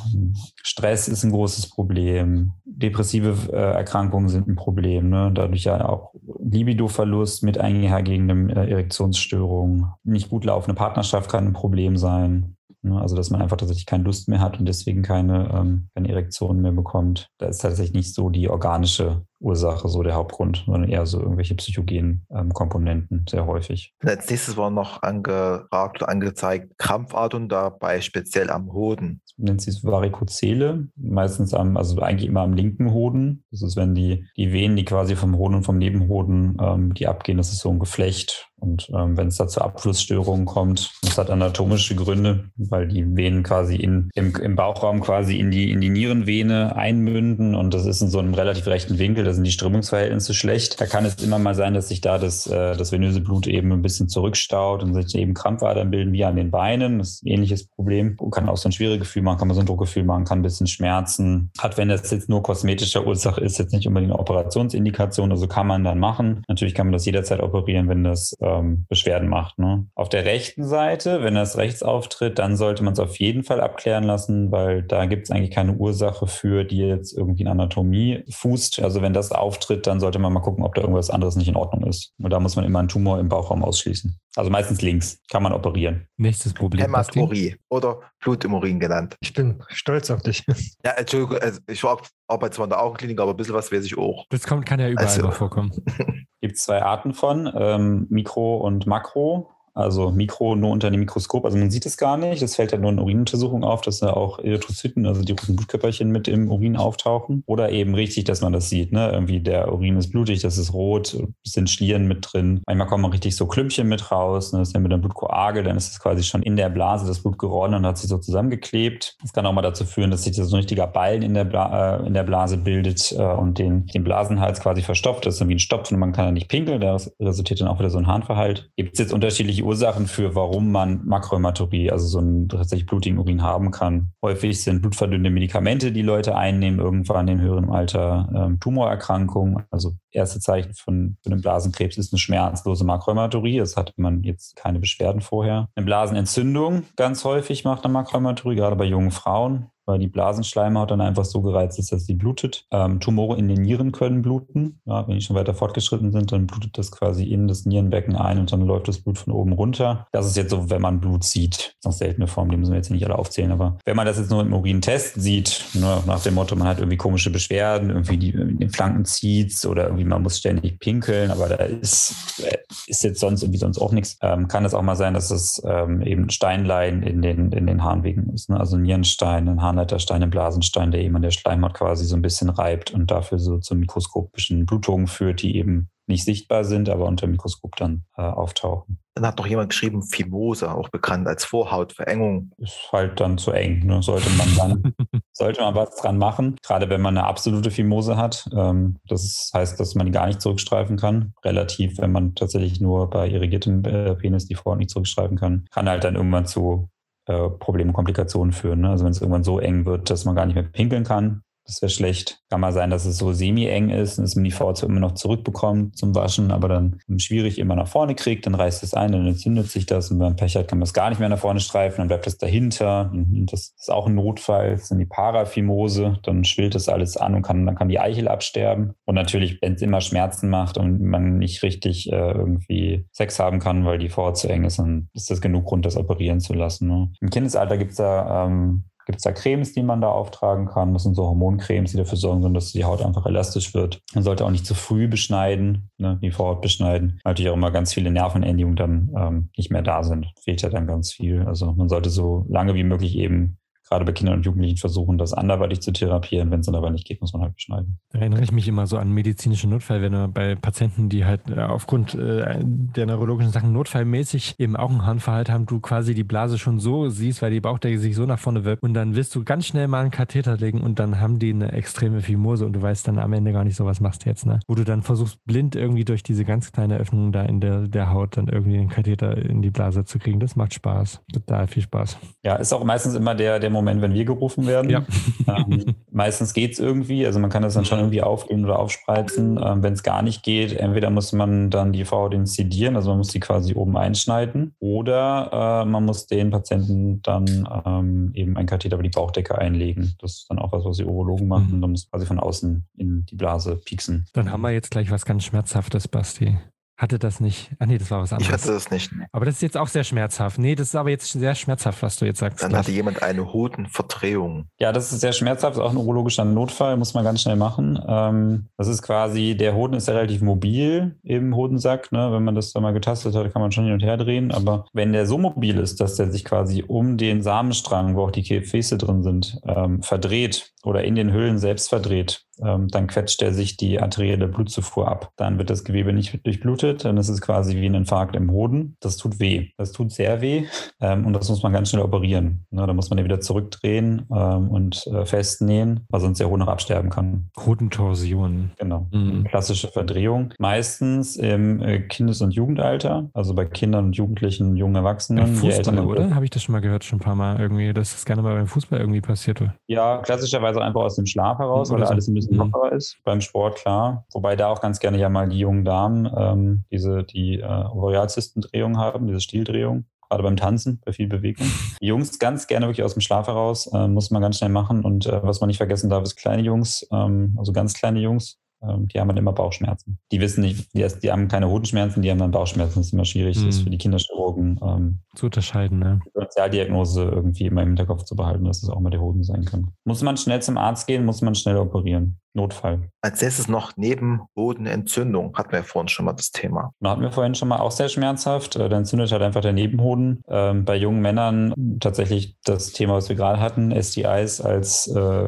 [0.62, 2.54] Stress ist ein großes Problem.
[2.66, 5.10] Depressive äh, Erkrankungen sind ein Problem.
[5.10, 5.32] Ne?
[5.34, 9.88] Dadurch ja auch Libidoverlust mit einhergehenden äh, Erektionsstörungen.
[10.04, 12.57] Nicht gut laufende Partnerschaft kann ein Problem sein.
[12.84, 13.00] Ne?
[13.00, 16.62] Also dass man einfach tatsächlich keine Lust mehr hat und deswegen keine, ähm, keine Erektion
[16.62, 17.30] mehr bekommt.
[17.38, 21.56] Da ist tatsächlich nicht so die organische Ursache so der Hauptgrund, sondern eher so irgendwelche
[21.56, 23.94] psychogenen ähm, Komponenten sehr häufig.
[24.04, 29.22] Als nächstes war noch angefragt oder angezeigt Krampfadern dabei speziell am Hoden.
[29.26, 33.44] Das nennt sich Varikozele, meistens am, also eigentlich immer am linken Hoden.
[33.52, 37.08] Das ist, wenn die, die Venen, die quasi vom Hoden und vom Nebenhoden, ähm, die
[37.08, 38.50] abgehen, das ist so ein Geflecht.
[38.60, 43.44] Und ähm, wenn es da zu Abflussstörungen kommt, das hat anatomische Gründe, weil die Venen
[43.44, 48.02] quasi in, im, im Bauchraum quasi in die, in die Nierenvene einmünden und das ist
[48.02, 50.80] in so einem relativ rechten Winkel da sind die Strömungsverhältnisse schlecht.
[50.80, 53.72] Da kann es immer mal sein, dass sich da das, äh, das venöse Blut eben
[53.72, 57.00] ein bisschen zurückstaut und sich eben Krampfadern bilden wie an den Beinen.
[57.00, 58.18] Das ist ein ähnliches Problem.
[58.32, 60.68] Kann auch so ein Schweregefühl machen, kann man so ein Druckgefühl machen, kann ein bisschen
[60.68, 61.52] Schmerzen.
[61.60, 65.68] Hat, wenn das jetzt nur kosmetischer Ursache ist, jetzt nicht unbedingt eine Operationsindikation, also kann
[65.68, 66.44] man dann machen.
[66.48, 69.60] Natürlich kann man das jederzeit operieren, wenn das ähm, Beschwerden macht.
[69.60, 69.88] Ne?
[69.96, 73.62] Auf der rechten Seite wenn das rechts auftritt, dann sollte man es auf jeden Fall
[73.62, 78.24] abklären lassen, weil da gibt es eigentlich keine Ursache für, die jetzt irgendwie in Anatomie
[78.30, 78.82] fußt.
[78.82, 81.56] Also wenn das auftritt, dann sollte man mal gucken, ob da irgendwas anderes nicht in
[81.56, 82.14] Ordnung ist.
[82.22, 84.18] Und da muss man immer einen Tumor im Bauchraum ausschließen.
[84.36, 86.08] Also meistens links kann man operieren.
[86.18, 86.82] Nächstes Problem.
[86.84, 89.16] Hämaturie oder Blut im Urin genannt.
[89.20, 90.44] Ich bin stolz auf dich.
[90.86, 93.84] Ja, Entschuldigung, also ich war, arbeite zwar in der Augenklinik, aber ein bisschen was weiß
[93.84, 94.26] ich auch.
[94.30, 95.72] Das kommt, kann ja überall Also- vorkommen.
[96.42, 99.50] Gibt es zwei Arten von, ähm, Mikro und Makro.
[99.78, 102.42] Also Mikro nur unter dem Mikroskop, also man sieht es gar nicht.
[102.42, 106.10] Es fällt ja nur in Urinuntersuchungen auf, dass da auch Erythrozyten, also die roten Blutkörperchen
[106.10, 107.44] mit im Urin auftauchen.
[107.46, 108.92] Oder eben richtig, dass man das sieht.
[108.92, 109.12] Ne?
[109.12, 112.62] Irgendwie der Urin ist blutig, das ist rot, bisschen Schlieren mit drin.
[112.66, 114.52] Manchmal kommen richtig so Klümpchen mit raus.
[114.52, 114.60] Ne?
[114.60, 117.20] Das ist ja mit einem Blutkoagel, dann ist es quasi schon in der Blase das
[117.20, 119.16] Blut geronnen und hat sich so zusammengeklebt.
[119.22, 121.98] Das kann auch mal dazu führen, dass sich so ein richtiger Ballen in der, Bla
[121.98, 125.28] äh, in der Blase bildet äh, und den, den Blasenhals quasi verstopft.
[125.28, 126.82] Das ist dann wie ein Stopfen und man kann da nicht pinkeln.
[126.82, 128.72] Daraus resultiert dann auch wieder so ein Harnverhalt.
[128.76, 133.44] Gibt es jetzt unterschiedliche Ursachen für, warum man Makrohämaturie, also so einen tatsächlich blutigen Urin
[133.44, 134.14] haben kann.
[134.24, 139.66] Häufig sind blutverdünnende Medikamente, die Leute einnehmen, irgendwann in höherem Alter ähm, Tumorerkrankungen.
[139.70, 143.60] Also erste Zeichen von, von einem Blasenkrebs ist eine schmerzlose Makrohämaturie.
[143.60, 145.70] Das hat man jetzt keine Beschwerden vorher.
[145.76, 151.02] Eine Blasenentzündung ganz häufig macht eine Makrohämaturie, gerade bei jungen Frauen weil die Blasenschleimhaut dann
[151.02, 152.66] einfach so gereizt ist, dass sie blutet.
[152.72, 154.82] Ähm, Tumore in den Nieren können bluten.
[154.86, 158.38] Ja, wenn die schon weiter fortgeschritten sind, dann blutet das quasi in das Nierenbecken ein
[158.38, 160.08] und dann läuft das Blut von oben runter.
[160.12, 161.56] Das ist jetzt so, wenn man Blut sieht.
[161.56, 163.52] Das ist noch seltene Form, die müssen wir jetzt nicht alle aufzählen.
[163.52, 166.80] Aber wenn man das jetzt nur im Urintest sieht, ne, nach dem Motto, man hat
[166.80, 171.32] irgendwie komische Beschwerden, irgendwie die in den Flanken zieht oder irgendwie man muss ständig pinkeln,
[171.32, 172.14] aber da ist,
[172.44, 175.32] äh, ist jetzt sonst irgendwie sonst auch nichts, ähm, kann es auch mal sein, dass
[175.32, 178.50] es ähm, eben Steinlein in den, in den Harnwegen ist.
[178.50, 178.60] Ne?
[178.60, 179.46] Also Nierenstein,
[179.78, 183.12] ein Harnleiterstein, ein Blasenstein, der eben an der Schleimhaut quasi so ein bisschen reibt und
[183.12, 187.76] dafür so zu mikroskopischen Blutungen führt, die eben nicht sichtbar sind, aber unter dem Mikroskop
[187.76, 188.98] dann äh, auftauchen.
[189.16, 192.52] Dann hat noch jemand geschrieben, Fimose, auch bekannt als Vorhautverengung.
[192.60, 193.86] Ist halt dann zu eng.
[193.86, 194.02] Ne?
[194.02, 194.94] Sollte man dann,
[195.34, 198.48] sollte man was dran machen, gerade wenn man eine absolute Fimose hat.
[198.56, 201.34] Ähm, das heißt, dass man die gar nicht zurückstreifen kann.
[201.44, 205.90] Relativ, wenn man tatsächlich nur bei irrigiertem äh, Penis die Vorhaut nicht zurückstreifen kann, kann
[205.90, 206.88] halt dann irgendwann zu
[207.28, 208.82] äh, Problemen, Komplikationen führen.
[208.82, 208.90] Ne?
[208.90, 211.82] Also wenn es irgendwann so eng wird, dass man gar nicht mehr pinkeln kann, das
[211.82, 212.42] wäre schlecht.
[212.50, 215.14] Kann mal sein, dass es so semi-eng ist und dass man die zwar immer noch
[215.14, 219.28] zurückbekommt zum Waschen, aber dann schwierig immer nach vorne kriegt, dann reißt es ein, dann
[219.28, 221.40] entzündet sich das und wenn man Pech hat, kann man es gar nicht mehr nach
[221.40, 223.12] vorne streifen, dann bleibt das dahinter.
[223.12, 224.72] Und das ist auch ein Notfall.
[224.72, 228.28] Das dann die Paraphimose, dann schwillt das alles an und kann, dann kann die Eichel
[228.28, 228.94] absterben.
[229.06, 233.60] Und natürlich, wenn es immer Schmerzen macht und man nicht richtig äh, irgendwie Sex haben
[233.60, 236.54] kann, weil die Vorhaut zu eng ist, dann ist das genug Grund, das operieren zu
[236.54, 236.88] lassen.
[236.88, 237.12] Ne?
[237.20, 240.94] Im Kindesalter gibt es da ähm, gibt es da Cremes, die man da auftragen kann.
[240.94, 244.02] Das sind so Hormoncremes, die dafür sorgen, dass die Haut einfach elastisch wird.
[244.14, 247.22] Man sollte auch nicht zu früh beschneiden, ne, die Vorhaut beschneiden.
[247.24, 250.28] Natürlich auch immer ganz viele Nervenendigungen dann ähm, nicht mehr da sind.
[250.44, 251.44] Fehlt ja dann ganz viel.
[251.44, 253.58] Also man sollte so lange wie möglich eben
[253.90, 256.52] gerade bei Kindern und Jugendlichen versuchen, das anderweitig zu therapieren.
[256.52, 258.00] Wenn es dann aber nicht geht, muss man halt beschneiden.
[258.12, 262.16] Da erinnere ich mich immer so an medizinische du bei Patienten, die halt äh, aufgrund
[262.16, 266.80] äh, der neurologischen Sachen notfallmäßig eben auch ein Harnverhalt haben, du quasi die Blase schon
[266.80, 269.66] so siehst, weil die Bauchdecke sich so nach vorne wirkt und dann willst du ganz
[269.66, 273.08] schnell mal einen Katheter legen und dann haben die eine extreme Fimose und du weißt
[273.08, 274.60] dann am Ende gar nicht so, was machst du jetzt, ne?
[274.68, 278.12] Wo du dann versuchst, blind irgendwie durch diese ganz kleine Öffnung da in der, der
[278.12, 280.40] Haut dann irgendwie den Katheter in die Blase zu kriegen.
[280.40, 281.22] Das macht Spaß.
[281.32, 282.18] Total viel Spaß.
[282.44, 284.90] Ja, ist auch meistens immer der, der Moment, wenn wir gerufen werden.
[284.90, 285.06] Ja.
[285.48, 289.60] Ähm, meistens geht es irgendwie, also man kann das dann schon irgendwie auflegen oder aufspreizen.
[289.64, 293.20] Ähm, wenn es gar nicht geht, entweder muss man dann die Vorhaut inzidieren, also man
[293.20, 298.66] muss die quasi oben einschneiden, oder äh, man muss den Patienten dann ähm, eben ein
[298.66, 300.16] Katheter über die Bauchdecke einlegen.
[300.20, 301.78] Das ist dann auch was, was die Urologen machen.
[301.78, 301.82] Mhm.
[301.82, 304.26] Da muss quasi von außen in die Blase pieksen.
[304.34, 306.58] Dann haben wir jetzt gleich was ganz Schmerzhaftes, Basti.
[306.98, 307.70] Hatte das nicht?
[307.78, 308.64] Ah nee, das war was Ich anderes.
[308.64, 309.12] hatte das nicht.
[309.32, 310.58] Aber das ist jetzt auch sehr schmerzhaft.
[310.58, 312.64] Nee, das ist aber jetzt sehr schmerzhaft, was du jetzt sagst.
[312.64, 312.80] Dann gleich.
[312.80, 314.68] hatte jemand eine Hodenverdrehung.
[314.80, 318.00] Ja, das ist sehr schmerzhaft, ist auch ein urologischer Notfall, muss man ganz schnell machen.
[318.08, 322.12] Ähm, das ist quasi, der Hoden ist ja relativ mobil im Hodensack.
[322.12, 322.32] Ne?
[322.32, 324.52] Wenn man das da mal getastet hat, kann man schon hin und her drehen.
[324.52, 328.32] Aber wenn der so mobil ist, dass der sich quasi um den Samenstrang, wo auch
[328.32, 333.54] die Gefäße drin sind, ähm, verdreht oder in den Hüllen selbst verdreht, dann quetscht er
[333.54, 335.32] sich die arterielle Blutzufuhr ab.
[335.36, 338.96] Dann wird das Gewebe nicht durchblutet, dann ist es quasi wie ein Infarkt im Hoden.
[339.00, 339.70] Das tut weh.
[339.78, 340.66] Das tut sehr weh
[341.02, 342.66] ähm, und das muss man ganz schnell operieren.
[342.72, 346.60] Ne, da muss man den wieder zurückdrehen ähm, und äh, festnähen, weil sonst der Hoden
[346.60, 347.50] noch absterben kann.
[347.66, 348.72] Hodentorsion.
[348.78, 349.08] Genau.
[349.12, 349.46] Mhm.
[349.46, 350.54] Klassische Verdrehung.
[350.60, 355.46] Meistens im äh, Kindes- und Jugendalter, also bei Kindern und Jugendlichen, jungen Erwachsenen.
[355.46, 356.36] Älter Fußball, oder?
[356.36, 358.56] Habe ich das schon mal gehört, schon ein paar Mal irgendwie, dass das gerne mal
[358.56, 359.62] beim Fußball irgendwie passiert.
[359.88, 362.14] Ja, klassischerweise einfach aus dem Schlaf heraus, weil Oder da so.
[362.14, 362.58] alles ein bisschen Mhm.
[362.58, 363.18] lockerer ist.
[363.24, 364.26] Beim Sport, klar.
[364.32, 368.98] Wobei da auch ganz gerne ja mal die jungen Damen ähm, diese, die äh, Ovarialzystendrehung
[368.98, 370.06] haben, diese Stieldrehung.
[370.30, 371.66] gerade beim Tanzen, bei viel Bewegung.
[372.02, 375.06] Die Jungs ganz gerne wirklich aus dem Schlaf heraus, äh, muss man ganz schnell machen.
[375.06, 378.60] Und äh, was man nicht vergessen darf, ist kleine Jungs, ähm, also ganz kleine Jungs,
[378.82, 380.20] die haben dann immer Bauchschmerzen.
[380.32, 383.00] Die wissen nicht, die, die, haben keine Hodenschmerzen, die haben dann Bauchschmerzen.
[383.00, 383.66] Das ist immer schwierig, mhm.
[383.66, 386.00] das ist für die Kinderchirurgen ähm, zu unterscheiden.
[386.00, 386.20] Ne?
[386.26, 389.92] Differentialdiagnose irgendwie immer im Hinterkopf zu behalten, dass es auch mal der Hoden sein kann.
[390.04, 392.40] Muss man schnell zum Arzt gehen, muss man schnell operieren.
[392.54, 393.10] Notfall.
[393.22, 395.56] Als nächstes noch Nebenhodenentzündung.
[395.56, 396.92] Hatten wir vorhin schon mal das Thema.
[397.04, 398.76] Hatten wir vorhin schon mal auch sehr schmerzhaft.
[398.76, 400.44] Äh, da entzündet halt einfach der Nebenhoden.
[400.48, 405.48] Ähm, bei jungen Männern tatsächlich das Thema, was wir gerade hatten, STIs als äh,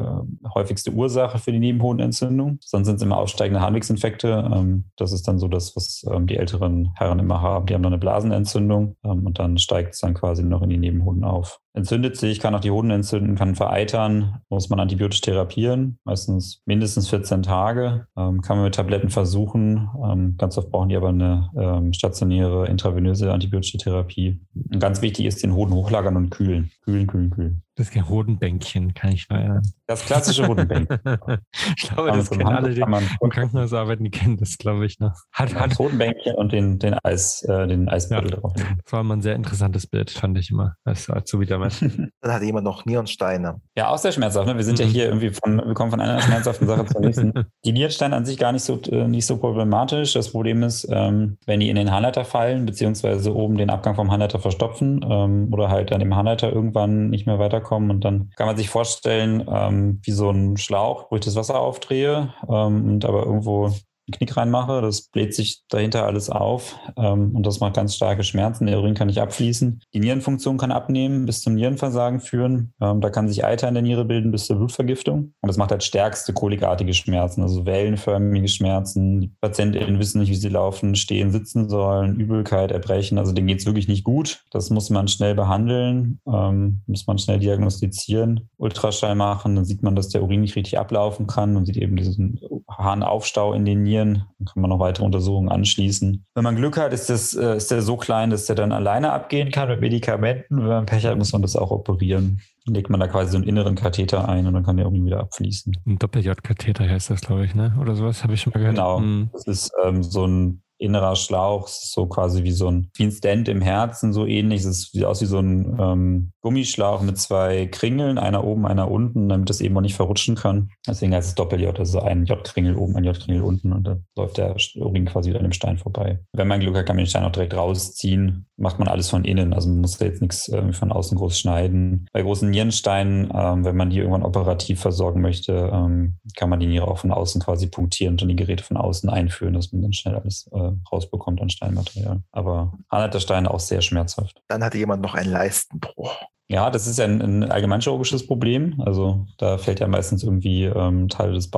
[0.54, 2.58] häufigste Ursache für die Nebenhodenentzündung.
[2.60, 4.50] Sonst sind es immer aussteigende Harnwegsinfekte.
[4.52, 7.66] Ähm, das ist dann so das, was ähm, die älteren Herren immer haben.
[7.66, 10.78] Die haben dann eine Blasenentzündung ähm, und dann steigt es dann quasi noch in die
[10.78, 15.98] Nebenhoden auf entzündet sich, kann auch die Hoden entzünden, kann vereitern, muss man antibiotisch therapieren,
[16.04, 19.88] meistens mindestens 14 Tage, ähm, kann man mit Tabletten versuchen.
[20.04, 24.40] Ähm, ganz oft brauchen die aber eine ähm, stationäre intravenöse antibiotische Therapie.
[24.54, 26.70] Und ganz wichtig ist, den Hoden hochlagern und kühlen.
[26.84, 27.62] Kühlen, kühlen, kühlen.
[27.80, 29.62] Das ist kein Hodenbänkchen, kann ich erinnern.
[29.86, 30.98] Das klassische Hodenbänkchen.
[31.78, 35.14] ich glaube, das kennen alle, die im Krankenhaus arbeiten, die kennen das, glaube ich, noch.
[35.32, 38.52] Hat, hat das Hodenbänkchen und den, den, Eis, äh, den Eisbeutel ja, drauf.
[38.54, 41.80] Das war immer ein sehr interessantes Bild, fand ich immer, als, als so wie damals.
[42.20, 43.62] Dann hatte jemand noch Nierensteine.
[43.74, 44.46] Ja, auch sehr schmerzhaft.
[44.46, 44.56] Ne?
[44.56, 44.84] Wir sind mhm.
[44.84, 47.32] ja hier irgendwie von, wir kommen von einer schmerzhaften Sache zur nächsten.
[47.64, 50.12] Die Nierensteine an sich gar nicht so, äh, nicht so problematisch.
[50.12, 54.10] Das Problem ist, ähm, wenn die in den Harnleiter fallen, beziehungsweise oben den Abgang vom
[54.10, 57.90] Harnleiter verstopfen ähm, oder halt dann im Harnleiter irgendwann nicht mehr weiterkommen, kommen.
[57.90, 61.60] Und dann kann man sich vorstellen, ähm, wie so ein Schlauch, wo ich das Wasser
[61.60, 63.72] aufdrehe ähm, und aber irgendwo
[64.10, 64.80] Knick reinmache.
[64.80, 68.66] Das bläht sich dahinter alles auf ähm, und das macht ganz starke Schmerzen.
[68.66, 69.82] Der Urin kann nicht abfließen.
[69.94, 72.72] Die Nierenfunktion kann abnehmen, bis zum Nierenversagen führen.
[72.80, 75.34] Ähm, da kann sich Eiter in der Niere bilden bis zur Blutvergiftung.
[75.40, 79.20] Und das macht halt stärkste kolikartige Schmerzen, also wellenförmige Schmerzen.
[79.20, 83.18] Die PatientInnen wissen nicht, wie sie laufen, stehen, sitzen sollen, Übelkeit, Erbrechen.
[83.18, 84.44] Also denen geht es wirklich nicht gut.
[84.50, 89.56] Das muss man schnell behandeln, ähm, muss man schnell diagnostizieren, Ultraschall machen.
[89.56, 93.52] Dann sieht man, dass der Urin nicht richtig ablaufen kann und sieht eben diesen Harnaufstau
[93.52, 94.26] in den Nieren.
[94.38, 96.24] Dann kann man noch weitere Untersuchungen anschließen.
[96.34, 99.12] Wenn man Glück hat, ist, das, äh, ist der so klein, dass der dann alleine
[99.12, 100.58] abgehen kann mit Medikamenten.
[100.58, 102.40] Wenn man Pech hat, muss man das auch operieren.
[102.66, 105.06] Dann legt man da quasi so einen inneren Katheter ein und dann kann der irgendwie
[105.06, 105.72] wieder abfließen.
[105.86, 107.76] Ein Doppel-J-Katheter heißt das, glaube ich, ne?
[107.80, 108.76] Oder sowas habe ich schon mal gehört.
[108.76, 109.00] Genau.
[109.00, 109.30] Mhm.
[109.32, 113.48] Das ist ähm, so ein innerer Schlauch, so quasi wie so ein, wie ein Stand
[113.48, 114.64] im Herzen, so ähnlich.
[114.64, 119.28] Es sieht aus wie so ein ähm, Gummischlauch mit zwei Kringeln, einer oben, einer unten,
[119.28, 120.70] damit es eben auch nicht verrutschen kann.
[120.88, 124.56] Deswegen heißt es Doppel-J, also ein J-Kringel oben, ein J-Kringel unten und dann läuft der
[124.76, 126.18] Urin quasi wieder an dem Stein vorbei.
[126.32, 128.46] Wenn man Glück hat, kann man den Stein auch direkt rausziehen.
[128.56, 131.38] Macht man alles von innen, also man muss da jetzt nichts äh, von außen groß
[131.38, 132.06] schneiden.
[132.12, 136.66] Bei großen Nierensteinen, ähm, wenn man die irgendwann operativ versorgen möchte, ähm, kann man die
[136.66, 139.82] Niere auch von außen quasi punktieren und dann die Geräte von außen einführen, dass man
[139.82, 142.22] dann schnell alles äh, rausbekommt an Steinmaterial.
[142.32, 142.72] Aber
[143.20, 144.42] Steine auch sehr schmerzhaft.
[144.48, 146.16] Dann hatte jemand noch einen Leistenbruch.
[146.48, 148.80] Ja, das ist ja ein, ein allgemeinchirurgisches Problem.
[148.84, 151.48] Also da fällt ja meistens irgendwie ähm, Teil des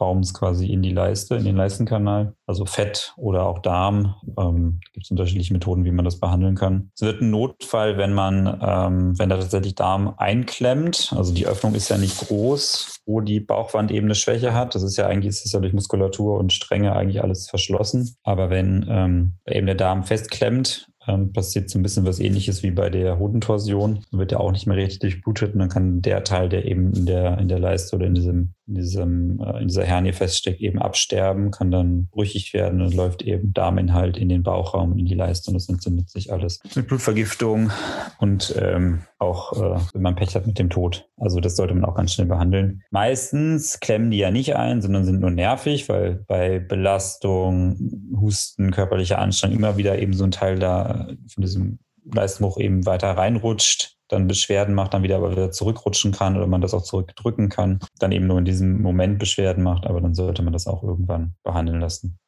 [0.00, 2.34] Bauchraums quasi in die Leiste, in den Leistenkanal.
[2.46, 4.16] Also Fett oder auch Darm.
[4.38, 6.90] Ähm, Gibt es unterschiedliche Methoden, wie man das behandeln kann.
[6.94, 11.12] Es wird ein Notfall, wenn man, ähm, wenn da tatsächlich Darm einklemmt.
[11.16, 14.74] Also die Öffnung ist ja nicht groß, wo die Bauchwand eben eine Schwäche hat.
[14.74, 18.16] Das ist ja eigentlich, ist ja durch Muskulatur und Stränge eigentlich alles verschlossen.
[18.22, 22.70] Aber wenn ähm, eben der Darm festklemmt, ähm, passiert so ein bisschen was ähnliches wie
[22.70, 24.04] bei der Hodentorsion.
[24.10, 26.92] Dann wird ja auch nicht mehr richtig durchblutet und dann kann der Teil, der eben
[26.92, 30.60] in der, in der Leiste oder in diesem, in diesem, äh, in dieser Hernie feststeckt,
[30.60, 35.14] eben absterben, kann dann brüchig werden und läuft eben Darminhalt in den Bauchraum in die
[35.14, 36.60] Leiste und das entzündet sich alles.
[36.74, 37.70] Mit Blutvergiftung
[38.18, 41.08] und ähm, auch, äh, wenn man Pech hat mit dem Tod.
[41.16, 42.82] Also das sollte man auch ganz schnell behandeln.
[42.90, 47.76] Meistens klemmen die ja nicht ein, sondern sind nur nervig, weil bei Belastung,
[48.18, 53.10] Husten, körperlicher Anstrengung immer wieder eben so ein Teil da von diesem Leistenbruch eben weiter
[53.10, 57.50] reinrutscht, dann Beschwerden macht, dann wieder aber wieder zurückrutschen kann oder man das auch zurückdrücken
[57.50, 60.82] kann, dann eben nur in diesem Moment Beschwerden macht, aber dann sollte man das auch
[60.82, 62.18] irgendwann behandeln lassen.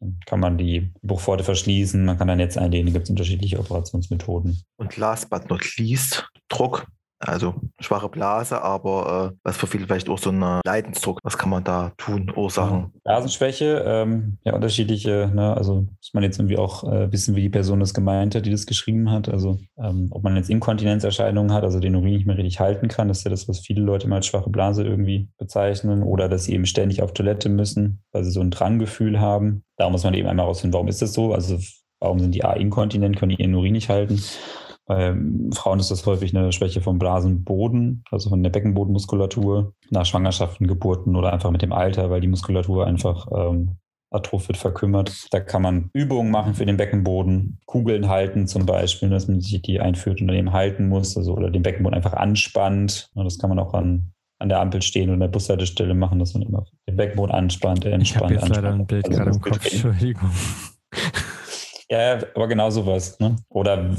[0.00, 4.62] Dann kann man die Bruchpforte verschließen, man kann dann jetzt einlegen, gibt es unterschiedliche Operationsmethoden.
[4.76, 6.86] Und last but not least, Druck.
[7.20, 11.18] Also schwache Blase, aber äh, was für viele vielleicht auch so ein Leidensdruck.
[11.24, 12.32] Was kann man da tun?
[12.34, 12.92] Ursachen?
[13.02, 15.56] Blasenschwäche, ähm, ja, unterschiedliche, ne?
[15.56, 18.50] also muss man jetzt irgendwie auch äh, wissen, wie die Person das gemeint hat, die
[18.50, 19.28] das geschrieben hat.
[19.28, 23.08] Also ähm, ob man jetzt Inkontinenzerscheinungen hat, also den Urin nicht mehr richtig halten kann,
[23.08, 26.44] das ist ja das, was viele Leute mal als schwache Blase irgendwie bezeichnen, oder dass
[26.44, 29.64] sie eben ständig auf Toilette müssen, weil sie so ein Dranggefühl haben.
[29.76, 31.34] Da muss man eben einmal rausfinden, warum ist das so?
[31.34, 31.58] Also
[32.00, 34.22] warum sind die A inkontinent, können ihren Urin nicht halten?
[34.88, 35.14] Bei
[35.52, 41.14] Frauen ist das häufig eine Schwäche vom Blasenboden, also von der Beckenbodenmuskulatur, nach Schwangerschaften, Geburten
[41.14, 43.76] oder einfach mit dem Alter, weil die Muskulatur einfach ähm,
[44.10, 45.26] Atroph wird verkümmert.
[45.30, 49.60] Da kann man Übungen machen für den Beckenboden, Kugeln halten zum Beispiel, dass man sich
[49.60, 53.10] die einführt und daneben halten muss, also oder den Beckenboden einfach anspannt.
[53.14, 56.18] Und das kann man auch an, an der Ampel stehen und an der Bushaltestelle machen,
[56.18, 58.80] dass man immer den Beckenboden anspannt, Ich habe entspannt, jetzt leider anspannt.
[58.80, 59.64] ein Bild Also gerade im Kopf.
[59.66, 60.30] Entschuldigung.
[61.90, 63.18] Ja, aber genau sowas.
[63.18, 63.36] Ne?
[63.48, 63.90] Oder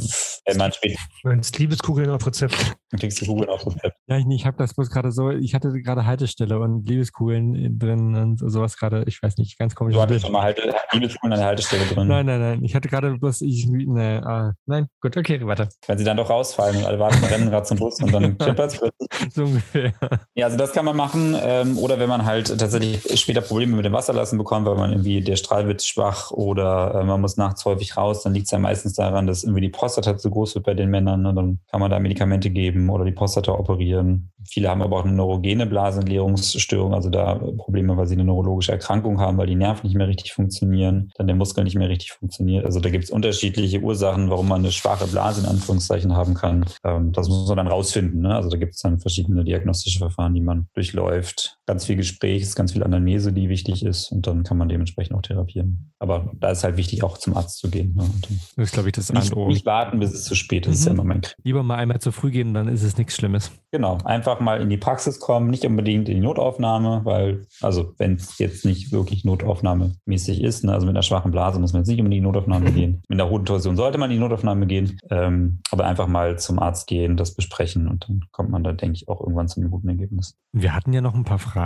[0.58, 2.56] man später Meinst Liebeskugeln auf Rezept?
[2.98, 3.96] kriegst du Kugeln auf Rezept.
[4.08, 8.16] Ja, ich, ich habe das bloß gerade so, ich hatte gerade Haltestelle und Liebeskugeln drin
[8.16, 9.94] und sowas gerade, ich weiß nicht, ganz komisch.
[9.94, 12.08] Du hattest schon mal Halte, Liebeskugeln an der Haltestelle drin.
[12.08, 12.64] Nein, nein, nein.
[12.64, 15.70] Ich hatte gerade bloß, ich, ne, ah, nein, gut, okay, weiter.
[15.86, 18.72] Wenn sie dann doch rausfallen und alle warten, rennen gerade zum Bus und dann klimpert
[18.74, 19.34] es plötzlich.
[19.34, 19.94] So ungefähr.
[20.34, 21.36] Ja, also das kann man machen.
[21.40, 25.22] Ähm, oder wenn man halt tatsächlich später Probleme mit dem Wasserlassen bekommt, weil man irgendwie
[25.22, 28.60] der Strahl wird schwach oder äh, man muss nachts häufig raus, dann liegt es ja
[28.60, 31.26] meistens daran, dass irgendwie die Prostata zu groß wird bei den Männern.
[31.26, 34.32] Und dann kann man da Medikamente geben oder die Prostata operieren.
[34.48, 39.20] Viele haben aber auch eine neurogene Blasenentleerungsstörung, also da Probleme, weil sie eine neurologische Erkrankung
[39.20, 42.66] haben, weil die Nerven nicht mehr richtig funktionieren, dann der Muskel nicht mehr richtig funktioniert.
[42.66, 46.66] Also da gibt es unterschiedliche Ursachen, warum man eine schwache Blase in Anführungszeichen haben kann.
[46.84, 48.22] Ähm, das muss man dann rausfinden.
[48.22, 48.36] Ne?
[48.36, 51.59] Also da gibt es dann verschiedene diagnostische Verfahren, die man durchläuft.
[51.70, 55.16] Ganz viel Gespräch, ist ganz viel Anamnese, die wichtig ist und dann kann man dementsprechend
[55.16, 55.92] auch therapieren.
[56.00, 57.94] Aber da ist halt wichtig, auch zum Arzt zu gehen.
[57.96, 58.10] Ne?
[58.56, 60.72] Das ist, glaube ich, das nicht, nicht warten, bis es zu spät ist.
[60.72, 61.00] Das ist ja Mhm.
[61.00, 61.36] immer mein Krieg.
[61.44, 63.52] Lieber mal einmal zu früh gehen, dann ist es nichts Schlimmes.
[63.72, 68.14] Genau, einfach mal in die Praxis kommen, nicht unbedingt in die Notaufnahme, weil, also wenn
[68.16, 71.88] es jetzt nicht wirklich notaufnahmemäßig ist, ne, also mit einer schwachen Blase muss man jetzt
[71.90, 73.04] nicht unbedingt in die Notaufnahme gehen.
[73.08, 76.58] Mit einer hohen Torsion sollte man in die Notaufnahme gehen, ähm, aber einfach mal zum
[76.58, 79.70] Arzt gehen, das besprechen und dann kommt man da, denke ich, auch irgendwann zu einem
[79.70, 80.36] guten Ergebnis.
[80.52, 81.59] Wir hatten ja noch ein paar Fragen,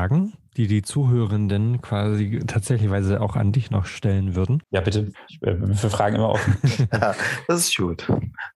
[0.57, 4.61] die die Zuhörenden quasi tatsächlichweise auch an dich noch stellen würden.
[4.71, 6.57] Ja, bitte, ich äh, bin für Fragen immer offen.
[6.93, 7.15] Ja,
[7.47, 8.07] das ist gut.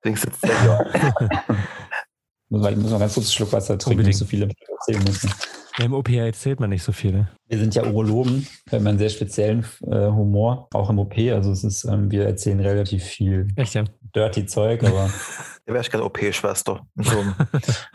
[0.06, 0.41] Denkst jetzt.
[2.50, 4.08] Muss ich muss mal ganz kurz einen Schluck Wasser trinken, Unbedingt.
[4.08, 5.30] nicht so viele erzählen müssen.
[5.80, 7.28] Im OP erzählt man nicht so viele.
[7.47, 11.17] Wir sind ja Urologen, wir haben einen sehr speziellen äh, Humor, auch im OP.
[11.17, 13.84] Also es ist, ähm, wir erzählen relativ viel Echt, ja?
[14.15, 15.10] dirty Zeug, aber
[15.67, 16.82] Da wäre ich gerne OP-Schwester.
[16.95, 17.23] So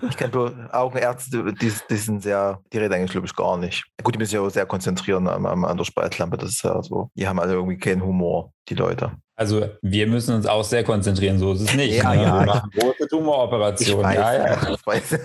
[0.08, 3.84] ich kenne nur Augenärzte, die, die sind sehr, die reden eigentlich, glaube ich, gar nicht.
[4.02, 6.36] Gut, die müssen sich auch sehr konzentrieren am, am, an der Spaltlampe.
[6.36, 7.10] Das ist ja so.
[7.16, 9.12] Die haben alle irgendwie keinen Humor, die Leute.
[9.36, 11.96] Also wir müssen uns auch sehr konzentrieren, so ist es nicht.
[11.96, 12.22] Ja, ne?
[12.22, 14.02] ja, wir ich- machen große Ich Tumoroperation.
[14.04, 14.74] weiß, Ja, ja.
[14.74, 15.18] ich weiß.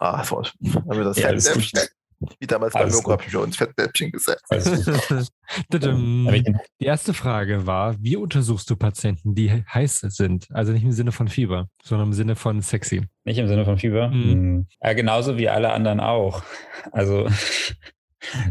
[0.00, 1.28] Ah, war haben wir das Ja.
[2.38, 4.44] Wie damals bei Alles Mirko habe ich mir ins Fettnäpfchen gesetzt.
[5.74, 6.44] Ich,
[6.80, 10.48] Die erste Frage war, wie untersuchst du Patienten, die heiß sind?
[10.50, 13.02] Also nicht im Sinne von Fieber, sondern im Sinne von sexy.
[13.24, 14.08] nicht im Sinne von Fieber.
[14.08, 14.22] Mhm.
[14.32, 14.66] Hm.
[14.82, 16.42] Ja, genauso wie alle anderen auch.
[16.90, 17.28] Also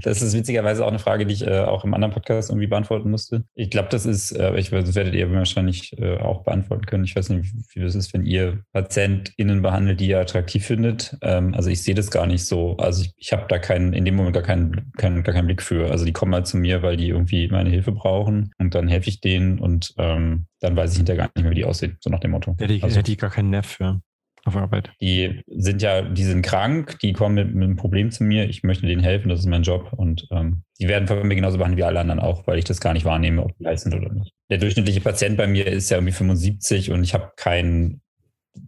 [0.04, 3.10] das ist witzigerweise auch eine Frage, die ich äh, auch im anderen Podcast irgendwie beantworten
[3.10, 3.44] musste.
[3.56, 7.04] Ich glaube, das ist, äh, ich das werdet ihr wahrscheinlich äh, auch beantworten können.
[7.04, 11.18] Ich weiß nicht, wie das ist, wenn ihr PatientInnen behandelt, die ihr attraktiv findet.
[11.22, 12.78] Ähm, also ich sehe das gar nicht so.
[12.78, 15.62] Also ich, ich habe da keinen, in dem Moment gar keinen, keinen, gar keinen Blick
[15.62, 15.92] für.
[15.92, 19.10] Also die kommen halt zu mir, weil die irgendwie meine Hilfe brauchen und dann helfe
[19.10, 22.10] ich denen und ähm, dann weiß ich hinterher gar nicht mehr, wie die aussehen, so
[22.10, 22.56] nach dem Motto.
[22.60, 24.02] Hätte ich, Also- hätte ich gar keinen Nerv für
[24.46, 24.92] auf Arbeit.
[25.02, 28.64] die sind ja, die sind krank, die kommen mit, mit einem Problem zu mir, ich
[28.64, 31.78] möchte denen helfen, das ist mein Job und ähm, die werden von mir genauso behandelt
[31.78, 34.12] wie alle anderen auch, weil ich das gar nicht wahrnehme, ob die heiß sind oder
[34.12, 34.34] nicht.
[34.50, 38.02] Der durchschnittliche Patient bei mir ist ja irgendwie 75 und ich habe keinen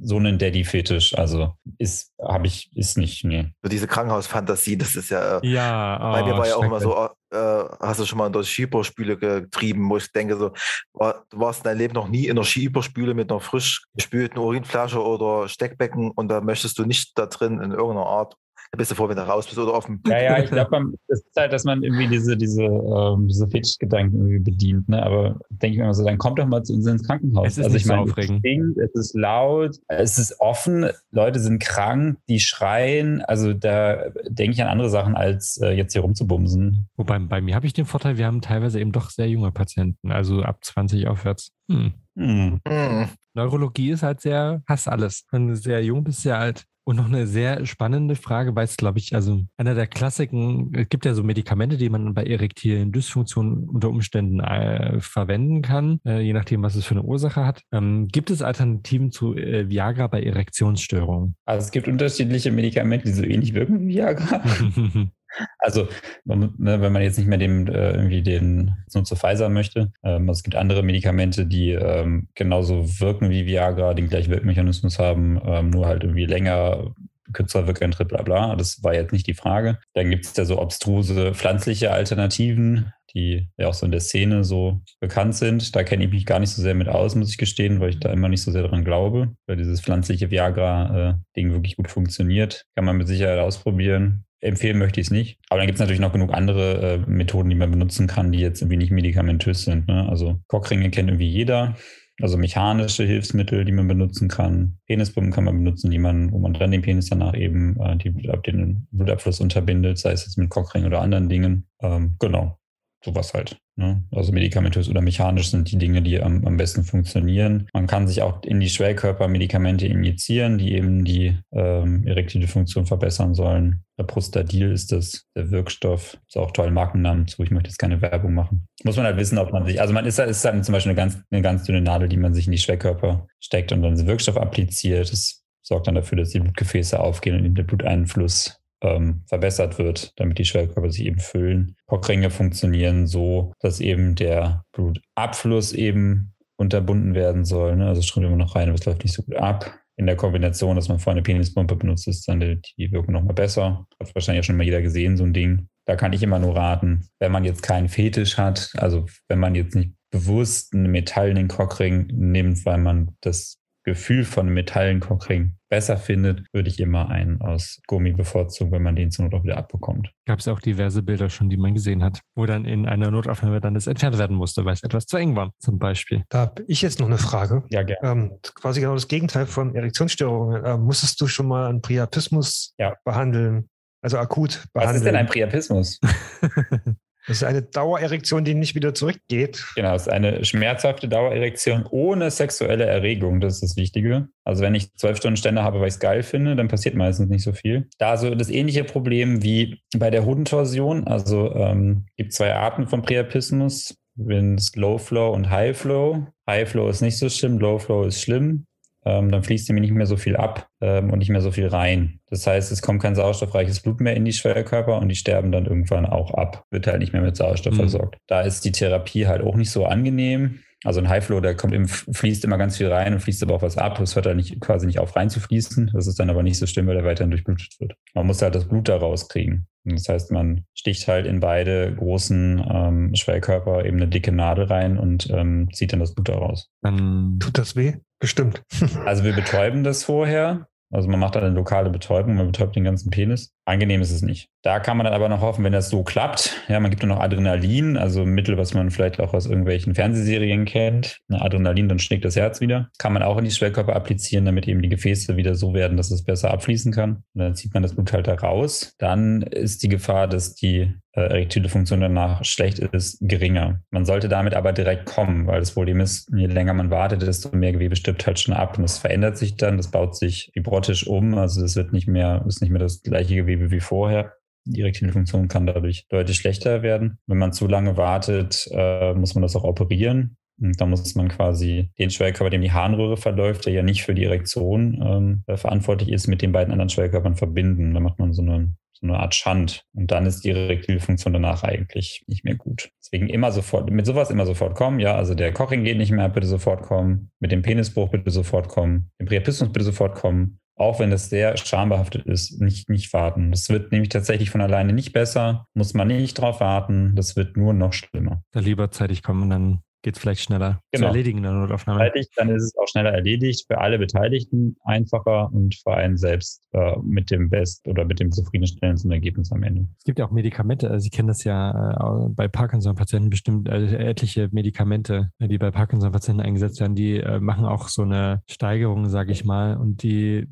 [0.01, 3.51] so einen Daddy-Fetisch, also ist, habe ich, ist nicht, nee.
[3.61, 5.39] So diese Krankenhausfantasie, das ist ja.
[5.39, 8.33] Äh, Ja, bei mir oh, war ja auch immer so, hast du schon mal in
[8.33, 10.51] der Skiüberspüle getrieben, wo ich denke so,
[10.93, 14.39] war- du warst in deinem Leben noch nie in der Skiüberspüle mit einer frisch gespülten
[14.39, 18.35] Urinflasche oder Steckbecken und da möchtest du nicht da drin in irgendeiner Art,
[18.73, 20.93] da bist du froh, wenn du raus bist oder auf dem Ja, ja, ich glaube,
[21.07, 25.03] das ist halt, dass man irgendwie diese, diese, ähm, diese Fetischgedanken irgendwie bedient, ne?
[25.03, 27.49] Aber denke ich mir immer so, dann kommt doch mal zu uns ins Krankenhaus.
[27.49, 28.37] Es ist also nicht ich so meine, aufregend.
[28.37, 33.21] es stinkt, es ist laut, es ist offen, Leute sind krank, die schreien.
[33.21, 36.89] Also da denke ich an andere Sachen, als äh, jetzt hier rumzubumsen.
[36.97, 40.11] Wobei bei mir habe ich den Vorteil, wir haben teilweise eben doch sehr junge Patienten,
[40.11, 41.51] also ab 20 aufwärts.
[41.69, 41.93] Hm.
[42.17, 42.59] Hm.
[42.67, 45.25] Hm, Neurologie ist halt sehr, hast alles.
[45.29, 46.65] Wenn du sehr jung bist, sehr alt.
[46.85, 50.89] Und noch eine sehr spannende Frage, weil es, glaube ich, also einer der Klassiken, es
[50.89, 56.19] gibt ja so Medikamente, die man bei erektilen Dysfunktionen unter Umständen äh, verwenden kann, äh,
[56.19, 57.61] je nachdem, was es für eine Ursache hat.
[57.71, 61.35] Ähm, gibt es Alternativen zu äh, Viagra bei Erektionsstörungen?
[61.45, 64.43] Also es gibt unterschiedliche Medikamente, die so ähnlich wirken wie Viagra.
[65.59, 65.87] Also,
[66.25, 70.29] ne, wenn man jetzt nicht mehr dem äh, irgendwie den nur zu Pfizer möchte, ähm,
[70.29, 75.41] also es gibt andere Medikamente, die ähm, genauso wirken wie Viagra, den gleichen Wirkmechanismus haben,
[75.45, 76.93] ähm, nur halt irgendwie länger,
[77.31, 78.55] kürzer Wirkeintritt, bla bla.
[78.55, 79.79] Das war jetzt nicht die Frage.
[79.93, 84.43] Dann gibt es ja so obstruse pflanzliche Alternativen, die ja auch so in der Szene
[84.43, 85.75] so bekannt sind.
[85.75, 87.99] Da kenne ich mich gar nicht so sehr mit aus, muss ich gestehen, weil ich
[87.99, 92.65] da immer nicht so sehr dran glaube, weil dieses pflanzliche Viagra-Ding wirklich gut funktioniert.
[92.75, 94.25] Kann man mit Sicherheit ausprobieren.
[94.43, 95.39] Empfehlen möchte ich es nicht.
[95.49, 98.39] Aber dann gibt es natürlich noch genug andere äh, Methoden, die man benutzen kann, die
[98.39, 99.87] jetzt irgendwie nicht medikamentös sind.
[99.87, 100.07] Ne?
[100.09, 101.75] Also Cockringe kennt irgendwie jeder.
[102.21, 104.77] Also mechanische Hilfsmittel, die man benutzen kann.
[104.85, 108.11] Penispumpen kann man benutzen, die man, wo man dann den Penis danach eben äh, die,
[108.11, 111.67] den Blutabfluss unterbindet, sei es jetzt mit Cockring oder anderen Dingen.
[111.81, 112.59] Ähm, genau
[113.03, 113.57] sowas halt.
[113.75, 114.03] Ne?
[114.11, 117.67] Also medikamentös oder mechanisch sind die Dinge, die am, am besten funktionieren.
[117.73, 122.85] Man kann sich auch in die Schwellkörper Medikamente injizieren, die eben die ähm, erektile Funktion
[122.85, 123.83] verbessern sollen.
[123.97, 126.17] Der Prostadil ist das, der Wirkstoff.
[126.27, 127.43] Ist auch toll, Markennamen zu.
[127.43, 128.67] Ich möchte jetzt keine Werbung machen.
[128.83, 130.97] Muss man halt wissen, ob man sich, also man ist, ist halt zum Beispiel eine
[130.97, 134.07] ganz, eine ganz dünne Nadel, die man sich in die Schwellkörper steckt und dann den
[134.07, 135.11] Wirkstoff appliziert.
[135.11, 140.37] Das sorgt dann dafür, dass die Blutgefäße aufgehen und der Bluteinfluss ähm, verbessert wird, damit
[140.37, 141.75] die Schwellkörper sich eben füllen.
[141.87, 147.75] Cockringe funktionieren so, dass eben der Blutabfluss eben unterbunden werden soll.
[147.75, 147.87] Ne?
[147.87, 149.73] Also strömt immer noch rein, aber es läuft nicht so gut ab.
[149.95, 153.85] In der Kombination, dass man vorher eine Penispumpe benutzt, ist dann die, Wirkung nochmal besser.
[153.99, 155.67] Hat wahrscheinlich schon mal jeder gesehen, so ein Ding.
[155.85, 159.53] Da kann ich immer nur raten, wenn man jetzt keinen Fetisch hat, also wenn man
[159.53, 166.45] jetzt nicht bewusst einen metallenen Cockring nimmt, weil man das Gefühl von Metallencockring besser findet,
[166.53, 170.11] würde ich immer einen aus Gummi bevorzugen, wenn man den zur Not auch wieder abbekommt.
[170.27, 173.59] Gab es auch diverse Bilder schon, die man gesehen hat, wo dann in einer Notaufnahme
[173.59, 176.25] dann das entfernt werden musste, weil es etwas zu eng war, zum Beispiel.
[176.29, 177.63] Da habe ich jetzt noch eine Frage.
[177.71, 178.07] Ja, gerne.
[178.07, 180.61] Ähm, quasi genau das Gegenteil von Erektionsstörungen.
[180.63, 182.95] Ähm, musstest du schon mal einen Priapismus ja.
[183.03, 183.67] behandeln?
[184.03, 184.89] Also akut behandeln?
[184.93, 185.99] Was ist denn ein Priapismus?
[187.27, 189.65] Das ist eine Dauererektion, die nicht wieder zurückgeht.
[189.75, 193.39] Genau, es ist eine schmerzhafte Dauererektion ohne sexuelle Erregung.
[193.39, 194.27] Das ist das Wichtige.
[194.43, 197.29] Also wenn ich zwölf Stunden Ständer habe, weil ich es geil finde, dann passiert meistens
[197.29, 197.87] nicht so viel.
[197.97, 201.07] Da so das ähnliche Problem wie bei der Hodentorsion.
[201.07, 203.95] Also ähm, gibt zwei Arten von Priapismus.
[204.15, 206.27] Low Flow und High Flow.
[206.47, 208.67] High Flow ist nicht so schlimm, Low Flow ist schlimm
[209.05, 211.67] ähm, dann fließt nämlich nicht mehr so viel ab ähm, und nicht mehr so viel
[211.67, 212.19] rein.
[212.29, 215.65] Das heißt, es kommt kein sauerstoffreiches Blut mehr in die Schwellkörper und die sterben dann
[215.65, 217.77] irgendwann auch ab, wird halt nicht mehr mit Sauerstoff mhm.
[217.77, 218.17] versorgt.
[218.27, 220.59] Da ist die Therapie halt auch nicht so angenehm.
[220.83, 223.61] Also ein Highflow, der kommt im, fließt immer ganz viel rein und fließt aber auch
[223.61, 223.97] was ab.
[223.99, 225.91] Das hört dann nicht, quasi nicht auf rein zu fließen.
[225.93, 227.95] Das ist dann aber nicht so schlimm, weil er weiterhin durchblutet wird.
[228.13, 229.67] Man muss halt das Blut da rauskriegen.
[229.85, 234.97] Das heißt, man sticht halt in beide großen ähm, Schwellkörper eben eine dicke Nadel rein
[234.97, 236.69] und ähm, zieht dann das Blut da raus.
[236.81, 237.95] Dann tut das weh?
[238.19, 238.63] Bestimmt.
[239.05, 240.67] also wir betäuben das vorher.
[240.89, 243.51] Also man macht dann eine lokale Betäubung, man betäubt den ganzen Penis.
[243.65, 244.49] Angenehm ist es nicht.
[244.61, 246.63] Da kann man dann aber noch hoffen, wenn das so klappt.
[246.67, 250.65] Ja, man gibt dann noch Adrenalin, also Mittel, was man vielleicht auch aus irgendwelchen Fernsehserien
[250.65, 251.19] kennt.
[251.29, 252.89] Adrenalin, dann schlägt das Herz wieder.
[252.97, 256.11] Kann man auch in die Schwellkörper applizieren, damit eben die Gefäße wieder so werden, dass
[256.11, 257.23] es besser abfließen kann.
[257.33, 258.95] Und dann zieht man das Blut halt da raus.
[258.99, 263.81] Dann ist die Gefahr, dass die äh, erektile Funktion danach schlecht ist, geringer.
[263.91, 267.55] Man sollte damit aber direkt kommen, weil das Problem ist, je länger man wartet, desto
[267.55, 271.05] mehr Gewebe stirbt halt schon ab und es verändert sich dann, das baut sich fibrotisch
[271.05, 274.33] um, also es wird nicht mehr, ist nicht mehr das gleiche Gewebe wie vorher.
[274.65, 277.19] Die erektile Funktion kann dadurch deutlich schlechter werden.
[277.27, 280.37] Wenn man zu lange wartet, äh, muss man das auch operieren.
[280.61, 284.13] Und da muss man quasi den Schwellkörper, dem die Harnröhre verläuft, der ja nicht für
[284.13, 287.93] die Erektion ähm, äh, verantwortlich ist, mit den beiden anderen Schwellkörpern verbinden.
[287.93, 289.85] Da macht man so eine so eine Art Schand.
[289.93, 292.89] Und dann ist die Erektilfunktion danach eigentlich nicht mehr gut.
[292.99, 294.99] Deswegen immer sofort, mit sowas immer sofort kommen.
[294.99, 297.31] Ja, also der Koching geht nicht mehr, bitte sofort kommen.
[297.39, 299.11] Mit dem Penisbruch bitte sofort kommen.
[299.19, 300.59] Dem Priapismus bitte sofort kommen.
[300.83, 303.51] Auch wenn das sehr schambehaftet ist, nicht, nicht warten.
[303.51, 305.65] Das wird nämlich tatsächlich von alleine nicht besser.
[305.73, 307.15] Muss man nicht drauf warten.
[307.15, 308.43] Das wird nur noch schlimmer.
[308.51, 311.05] Da lieber zeitig kommen, dann geht es vielleicht schneller genau.
[311.05, 312.11] zu erledigen in der Notaufnahme.
[312.35, 316.97] Dann ist es auch schneller erledigt, für alle Beteiligten einfacher und für einen selbst äh,
[317.01, 319.87] mit dem best oder mit dem zufriedenstellendsten Ergebnis am Ende.
[319.97, 323.95] Es gibt ja auch Medikamente, also Sie kennen das ja äh, bei Parkinson-Patienten bestimmt äh,
[323.95, 329.31] etliche Medikamente, die bei Parkinson-Patienten eingesetzt werden, die äh, machen auch so eine Steigerung, sage
[329.31, 330.47] ich mal, und die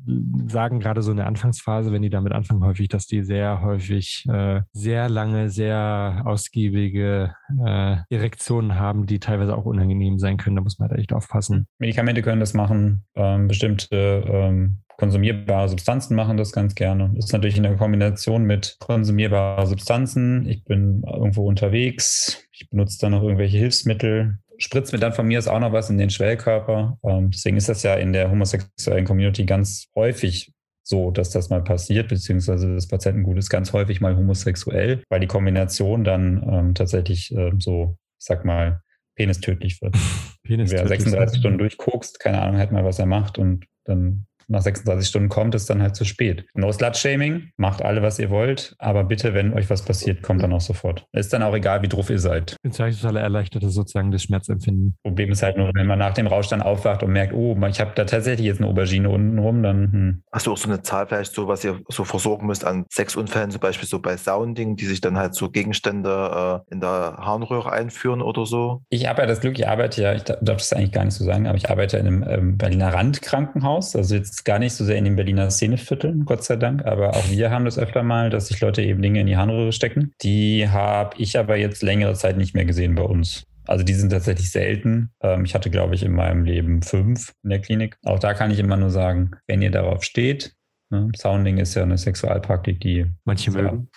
[0.48, 4.24] sagen gerade so in der Anfangsphase, wenn die damit anfangen, häufig, dass die sehr häufig
[4.28, 7.34] äh, sehr lange, sehr ausgiebige
[7.64, 10.56] äh, Erektionen haben, die teilweise teilweise auch unangenehm sein können.
[10.56, 11.66] Da muss man halt echt aufpassen.
[11.78, 17.10] Medikamente können das machen, ähm, bestimmte ähm, konsumierbare Substanzen machen das ganz gerne.
[17.14, 20.48] Das ist natürlich in der Kombination mit konsumierbaren Substanzen.
[20.48, 25.38] Ich bin irgendwo unterwegs, ich benutze dann noch irgendwelche Hilfsmittel, spritzt mir dann von mir
[25.38, 26.98] aus auch noch was in den Schwellkörper.
[27.04, 30.52] Ähm, deswegen ist das ja in der homosexuellen Community ganz häufig
[30.84, 35.28] so, dass das mal passiert, beziehungsweise das Patientengut ist ganz häufig mal homosexuell, weil die
[35.28, 38.82] Kombination dann ähm, tatsächlich äh, so, ich sag mal,
[39.14, 39.96] penistödlich wird.
[40.42, 44.62] Penis Wer 36 Stunden durchguckst, keine Ahnung hat mal, was er macht und dann nach
[44.62, 46.46] 36 Stunden kommt, ist dann halt zu spät.
[46.54, 50.52] No Slut-Shaming, macht alle, was ihr wollt, aber bitte, wenn euch was passiert, kommt dann
[50.52, 51.06] auch sofort.
[51.12, 52.56] Ist dann auch egal, wie drauf ihr seid.
[52.62, 54.96] Ich total erleichtert sozusagen das Schmerzempfinden.
[55.02, 57.80] Problem ist halt nur, wenn man nach dem Rausch dann aufwacht und merkt, oh, ich
[57.80, 60.22] habe da tatsächlich jetzt eine Aubergine unten rum, dann hm.
[60.32, 63.50] Hast du auch so eine Zahl vielleicht so, was ihr so versorgen müsst an Sexunfällen,
[63.50, 67.70] zum Beispiel so bei Sounding, die sich dann halt so Gegenstände äh, in der Harnröhre
[67.70, 68.82] einführen oder so?
[68.88, 71.24] Ich habe ja das Glück, ich arbeite ja, ich darf das eigentlich gar nicht so
[71.24, 74.96] sagen, aber ich arbeite in einem ähm, Berliner Randkrankenhaus, also jetzt gar nicht so sehr
[74.96, 78.48] in den Berliner Szenevierteln, Gott sei Dank, aber auch wir haben das öfter mal, dass
[78.48, 80.12] sich Leute eben Dinge in die Harnröhre stecken.
[80.22, 83.44] Die habe ich aber jetzt längere Zeit nicht mehr gesehen bei uns.
[83.66, 85.10] Also die sind tatsächlich selten.
[85.20, 87.96] Ähm, ich hatte, glaube ich, in meinem Leben fünf in der Klinik.
[88.04, 90.54] Auch da kann ich immer nur sagen, wenn ihr darauf steht,
[90.90, 93.88] ne, Sounding ist ja eine Sexualpraktik, die Manche mögen.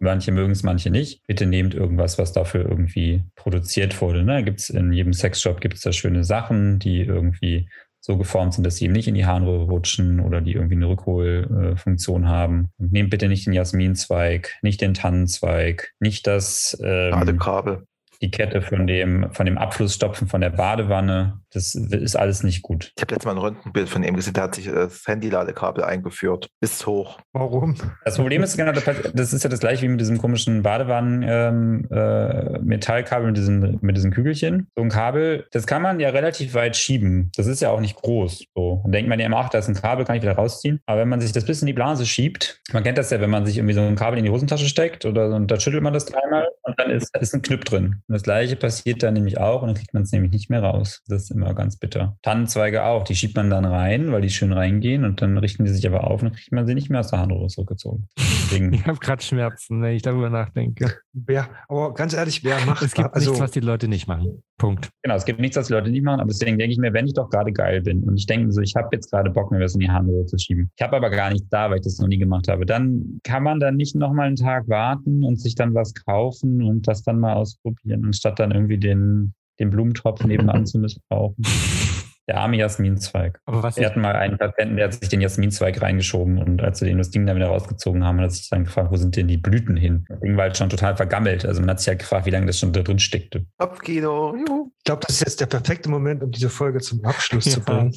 [0.00, 1.26] Manche mögen es, manche nicht.
[1.26, 4.24] Bitte nehmt irgendwas, was dafür irgendwie produziert wurde.
[4.24, 4.42] Ne?
[4.42, 7.68] Gibt's in jedem Sexshop gibt es da schöne Sachen, die irgendwie
[8.04, 10.88] so geformt sind, dass sie eben nicht in die Harnröhre rutschen oder die irgendwie eine
[10.88, 12.70] Rückholfunktion haben.
[12.76, 17.86] Und nehmt bitte nicht den Jasminzweig, nicht den Tannenzweig, nicht das ähm, Ladekabel.
[18.22, 21.40] Die Kette von dem, von dem Abflussstopfen von der Badewanne.
[21.52, 22.92] Das ist alles nicht gut.
[22.96, 25.82] Ich habe letztes Mal ein Röntgenbild von ihm gesehen, der hat sich äh, das Handy-Ladekabel
[25.84, 26.48] eingeführt.
[26.60, 27.18] Bis hoch.
[27.32, 27.74] Warum?
[28.04, 33.36] Das Problem ist genau, das ist ja das gleiche wie mit diesem komischen Badewannen-Metallkabel mit,
[33.36, 34.68] diesen, mit diesen Kügelchen.
[34.76, 37.32] So ein Kabel, das kann man ja relativ weit schieben.
[37.36, 38.44] Das ist ja auch nicht groß.
[38.54, 38.80] So.
[38.84, 40.80] Dann denkt man ja immer, ach, da ist ein Kabel, kann ich wieder rausziehen.
[40.86, 43.30] Aber wenn man sich das bis in die Blase schiebt, man kennt das ja, wenn
[43.30, 45.82] man sich irgendwie so ein Kabel in die Hosentasche steckt oder so, und da schüttelt
[45.82, 48.02] man das dreimal und dann ist, ist ein Knüpp drin.
[48.12, 50.62] Und das gleiche passiert dann nämlich auch und dann kriegt man es nämlich nicht mehr
[50.62, 51.00] raus.
[51.08, 52.18] Das ist immer ganz bitter.
[52.20, 55.70] Tannenzweige auch, die schiebt man dann rein, weil die schön reingehen und dann richten die
[55.70, 58.10] sich aber auf und dann kriegt man sie nicht mehr aus der Harnröhre zurückgezogen.
[58.18, 60.94] Deswegen, Ich habe gerade Schmerzen, wenn ich darüber nachdenke.
[61.14, 64.42] Wer, aber ganz ehrlich, wer macht Es gibt also, nichts, was die Leute nicht machen.
[64.58, 64.90] Punkt.
[65.02, 67.06] genau, es gibt nichts, was die Leute nicht machen, aber deswegen denke ich mir, wenn
[67.06, 69.50] ich doch gerade geil bin und ich denke mir so, ich habe jetzt gerade Bock,
[69.50, 70.70] mir was in die Harnröhre zu schieben.
[70.76, 72.64] Ich habe aber gar nichts da, weil ich das noch nie gemacht habe.
[72.64, 76.86] Dann kann man dann nicht nochmal einen Tag warten und sich dann was kaufen und
[76.86, 81.42] das dann mal ausprobieren, anstatt dann irgendwie den, den Blumentopf nebenan zu missbrauchen.
[82.28, 83.40] Der arme Jasminzweig.
[83.46, 86.80] Aber was Wir hatten mal einen Patienten, der hat sich den Jasminzweig reingeschoben und als
[86.80, 89.16] wir den das Ding dann wieder rausgezogen haben, hat er sich dann gefragt, wo sind
[89.16, 90.04] denn die Blüten hin?
[90.08, 91.44] Das Ding war halt schon total vergammelt.
[91.44, 93.44] Also man hat sich halt gefragt, wie lange das schon da drin steckte.
[93.58, 94.36] Kopfkino.
[94.36, 94.70] Juhu.
[94.78, 97.64] ich glaube, das ist jetzt der perfekte Moment, um diese Folge zum Abschluss zu Ja.
[97.64, 97.92] bringen.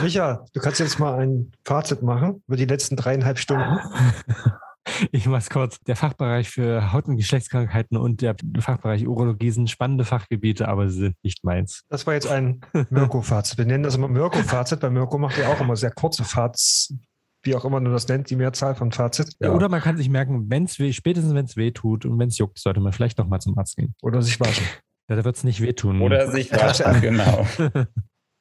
[0.00, 3.78] Micha, du kannst jetzt mal ein Fazit machen über die letzten dreieinhalb Stunden.
[5.10, 5.78] ich mach's kurz.
[5.86, 11.00] Der Fachbereich für Haut- und Geschlechtskrankheiten und der Fachbereich Urologie sind spannende Fachgebiete, aber sie
[11.00, 11.84] sind nicht meins.
[11.88, 12.60] Das war jetzt ein
[12.90, 13.58] Mirko-Fazit.
[13.58, 16.94] Wir nennen das immer Mirko-Fazit, weil Mirko macht ja auch immer sehr kurze Fazits,
[17.42, 19.34] wie auch immer du das nennt, die Mehrzahl von Fazit.
[19.40, 22.28] Oder man kann sich merken, wenn es weh, spätestens wenn es weh tut und wenn
[22.28, 23.94] es juckt, sollte man vielleicht noch mal zum Arzt gehen.
[24.02, 24.66] Oder sich waschen.
[25.08, 26.00] Ja, da wird es nicht wehtun.
[26.00, 27.46] Oder sich waschen, genau.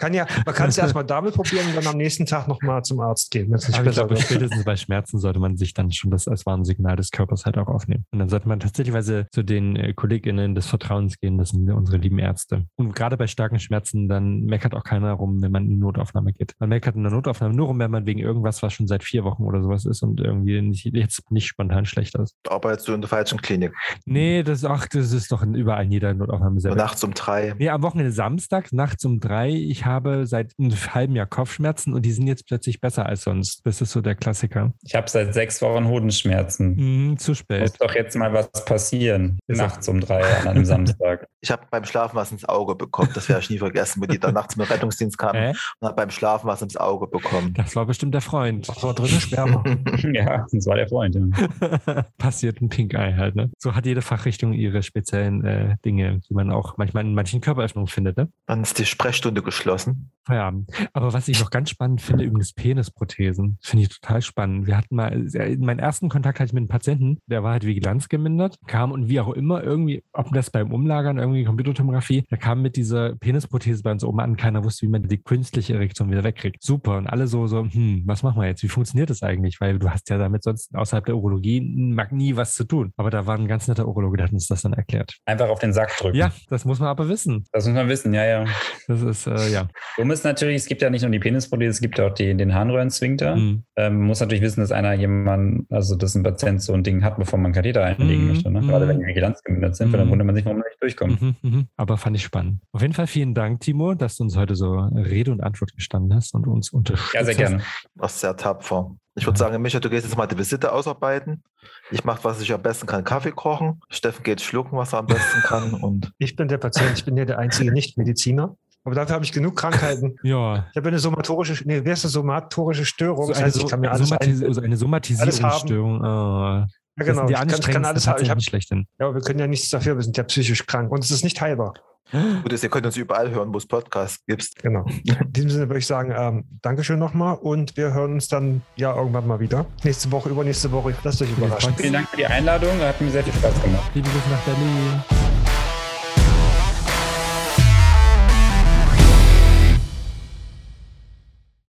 [0.01, 2.99] Kann ja, man kann es erstmal damit probieren und dann am nächsten Tag nochmal zum
[3.01, 4.21] Arzt gehen, wenn es nicht Aber ich glaube, wird.
[4.21, 7.67] spätestens bei Schmerzen sollte man sich dann schon das als Warnsignal des Körpers halt auch
[7.67, 8.05] aufnehmen.
[8.11, 8.91] Und dann sollte man tatsächlich
[9.31, 12.65] zu den äh, KollegInnen des Vertrauens gehen, das sind unsere lieben Ärzte.
[12.77, 16.33] Und gerade bei starken Schmerzen, dann meckert auch keiner rum, wenn man in die Notaufnahme
[16.33, 16.55] geht.
[16.57, 19.23] Man meckert in der Notaufnahme nur rum, wenn man wegen irgendwas, was schon seit vier
[19.23, 22.35] Wochen oder sowas ist und irgendwie nicht, jetzt nicht spontan schlecht ist.
[22.49, 23.73] Arbeitest du in der falschen Klinik?
[24.05, 26.75] Nee, das, ach, das ist doch in überall in jeder Notaufnahme selber.
[26.75, 27.53] nachts um drei.
[27.59, 29.51] Nee, am Wochenende Samstag, nachts um drei.
[29.51, 29.90] Ich habe
[30.25, 33.65] seit einem halben Jahr Kopfschmerzen und die sind jetzt plötzlich besser als sonst.
[33.65, 34.73] Das ist so der Klassiker.
[34.83, 36.75] Ich habe seit sechs Wochen Hodenschmerzen.
[36.75, 37.73] Mhm, zu Muss spät.
[37.79, 39.39] doch jetzt mal was passieren.
[39.47, 41.27] Ist Nachts um drei an einem Samstag.
[41.43, 43.09] Ich habe beim Schlafen was ins Auge bekommen.
[43.15, 45.53] Das werde ich nie vergessen, wo die dann nachts mit dem Rettungsdienst kamen Hä?
[45.79, 47.55] und habe beim Schlafen was ins Auge bekommen.
[47.55, 48.67] Das war bestimmt der Freund.
[48.69, 49.07] Was war drin?
[49.07, 49.63] Sperma.
[50.13, 51.15] ja, das war der Freund.
[51.15, 52.03] Ja.
[52.19, 53.49] Passiert ein Pink Eye halt, ne?
[53.57, 57.87] So hat jede Fachrichtung ihre speziellen äh, Dinge, die man auch manchmal in manchen Körperöffnungen
[57.87, 58.29] findet, ne?
[58.45, 59.80] Dann ist die Sprechstunde geschlossen.
[59.81, 60.11] lassen?
[60.25, 60.69] Feierabend.
[60.93, 63.57] Aber was ich noch ganz spannend finde, übrigens Penisprothesen.
[63.61, 64.67] Finde ich total spannend.
[64.67, 65.25] Wir hatten mal,
[65.59, 69.09] meinen ersten Kontakt hatte ich mit einem Patienten, der war halt Vigilanz gemindert, kam und
[69.09, 73.83] wie auch immer irgendwie, ob das beim Umlagern, irgendwie Computertomographie, der kam mit dieser Penisprothese
[73.83, 74.37] bei uns oben an.
[74.37, 76.61] Keiner wusste, wie man die künstliche Erektion wieder wegkriegt.
[76.61, 76.97] Super.
[76.97, 78.63] Und alle so, so, hm, was machen wir jetzt?
[78.63, 79.59] Wie funktioniert das eigentlich?
[79.59, 82.93] Weil du hast ja damit sonst außerhalb der Urologie mag nie was zu tun.
[82.97, 85.17] Aber da war ein ganz netter Urologe, der hat uns das dann erklärt.
[85.25, 86.17] Einfach auf den Sack drücken.
[86.17, 87.45] Ja, das muss man aber wissen.
[87.51, 88.45] Das muss man wissen, ja, ja.
[88.87, 89.67] Das ist, äh, ja.
[89.97, 92.53] Dumm ist natürlich, es gibt ja nicht nur die Penisprothese, es gibt auch die, den
[92.53, 93.35] Harnröhrenzwinkter.
[93.35, 93.63] Hm.
[93.75, 97.03] Ähm, man muss natürlich wissen, dass einer jemand, also dass ein Patient so ein Ding
[97.03, 98.51] hat, bevor man einen Katheter einlegen Mhm, möchte.
[98.51, 98.61] Ne?
[98.61, 98.67] mhm.
[98.67, 100.11] Gerade wenn die Vigilanz gemindert sind, weil dann Mhm.
[100.11, 101.21] wundert man sich, warum man nicht durchkommt.
[101.21, 101.67] Mhm, mhm.
[101.77, 102.61] Aber fand ich spannend.
[102.71, 106.13] Auf jeden Fall vielen Dank, Timo, dass du uns heute so Rede und Antwort gestanden
[106.15, 107.61] hast und uns unterstützt Ja, sehr gerne.
[107.95, 108.95] Was sehr tapfer.
[109.15, 111.43] Ich würde sagen, Micha, du gehst jetzt mal die Visite ausarbeiten.
[111.91, 113.81] Ich mache, was ich am besten kann, Kaffee kochen.
[113.89, 115.73] Steffen geht schlucken, was er am besten kann.
[115.73, 118.55] Und Ich bin der Patient, ich bin ja der einzige Nicht-Mediziner.
[118.83, 120.15] Aber dafür habe ich genug Krankheiten.
[120.23, 120.67] Ja.
[120.71, 123.25] Ich habe eine somatorische, nee, wer ist das somatorische Störung?
[123.25, 126.01] So das eine, heißt, ich kann mir alles Somatis ein, so eine Somatisierungsstörung.
[126.01, 126.03] Oh.
[126.03, 126.67] ja,
[126.97, 128.21] genau, das ich die kann, ich kann alles haben.
[128.21, 128.87] Ich hab, tatsächlich schlechthin.
[128.99, 131.23] ja, aber wir können ja nichts dafür, wir sind ja psychisch krank und es ist
[131.23, 131.73] nicht heilbar.
[132.11, 134.55] Gut, ist, ihr könnt uns überall hören, wo es Podcasts gibt.
[134.61, 134.85] Genau.
[135.05, 138.93] In diesem Sinne würde ich sagen, ähm, Dankeschön nochmal und wir hören uns dann ja
[138.95, 139.65] irgendwann mal wieder.
[139.83, 140.93] Nächste Woche, übernächste Woche.
[141.03, 141.73] Lasst euch überraschen.
[141.77, 142.79] Vielen Dank für die Einladung.
[142.81, 143.91] Hat mir sehr viel Spaß gemacht.
[143.93, 145.40] Liebe Grüße nach Berlin.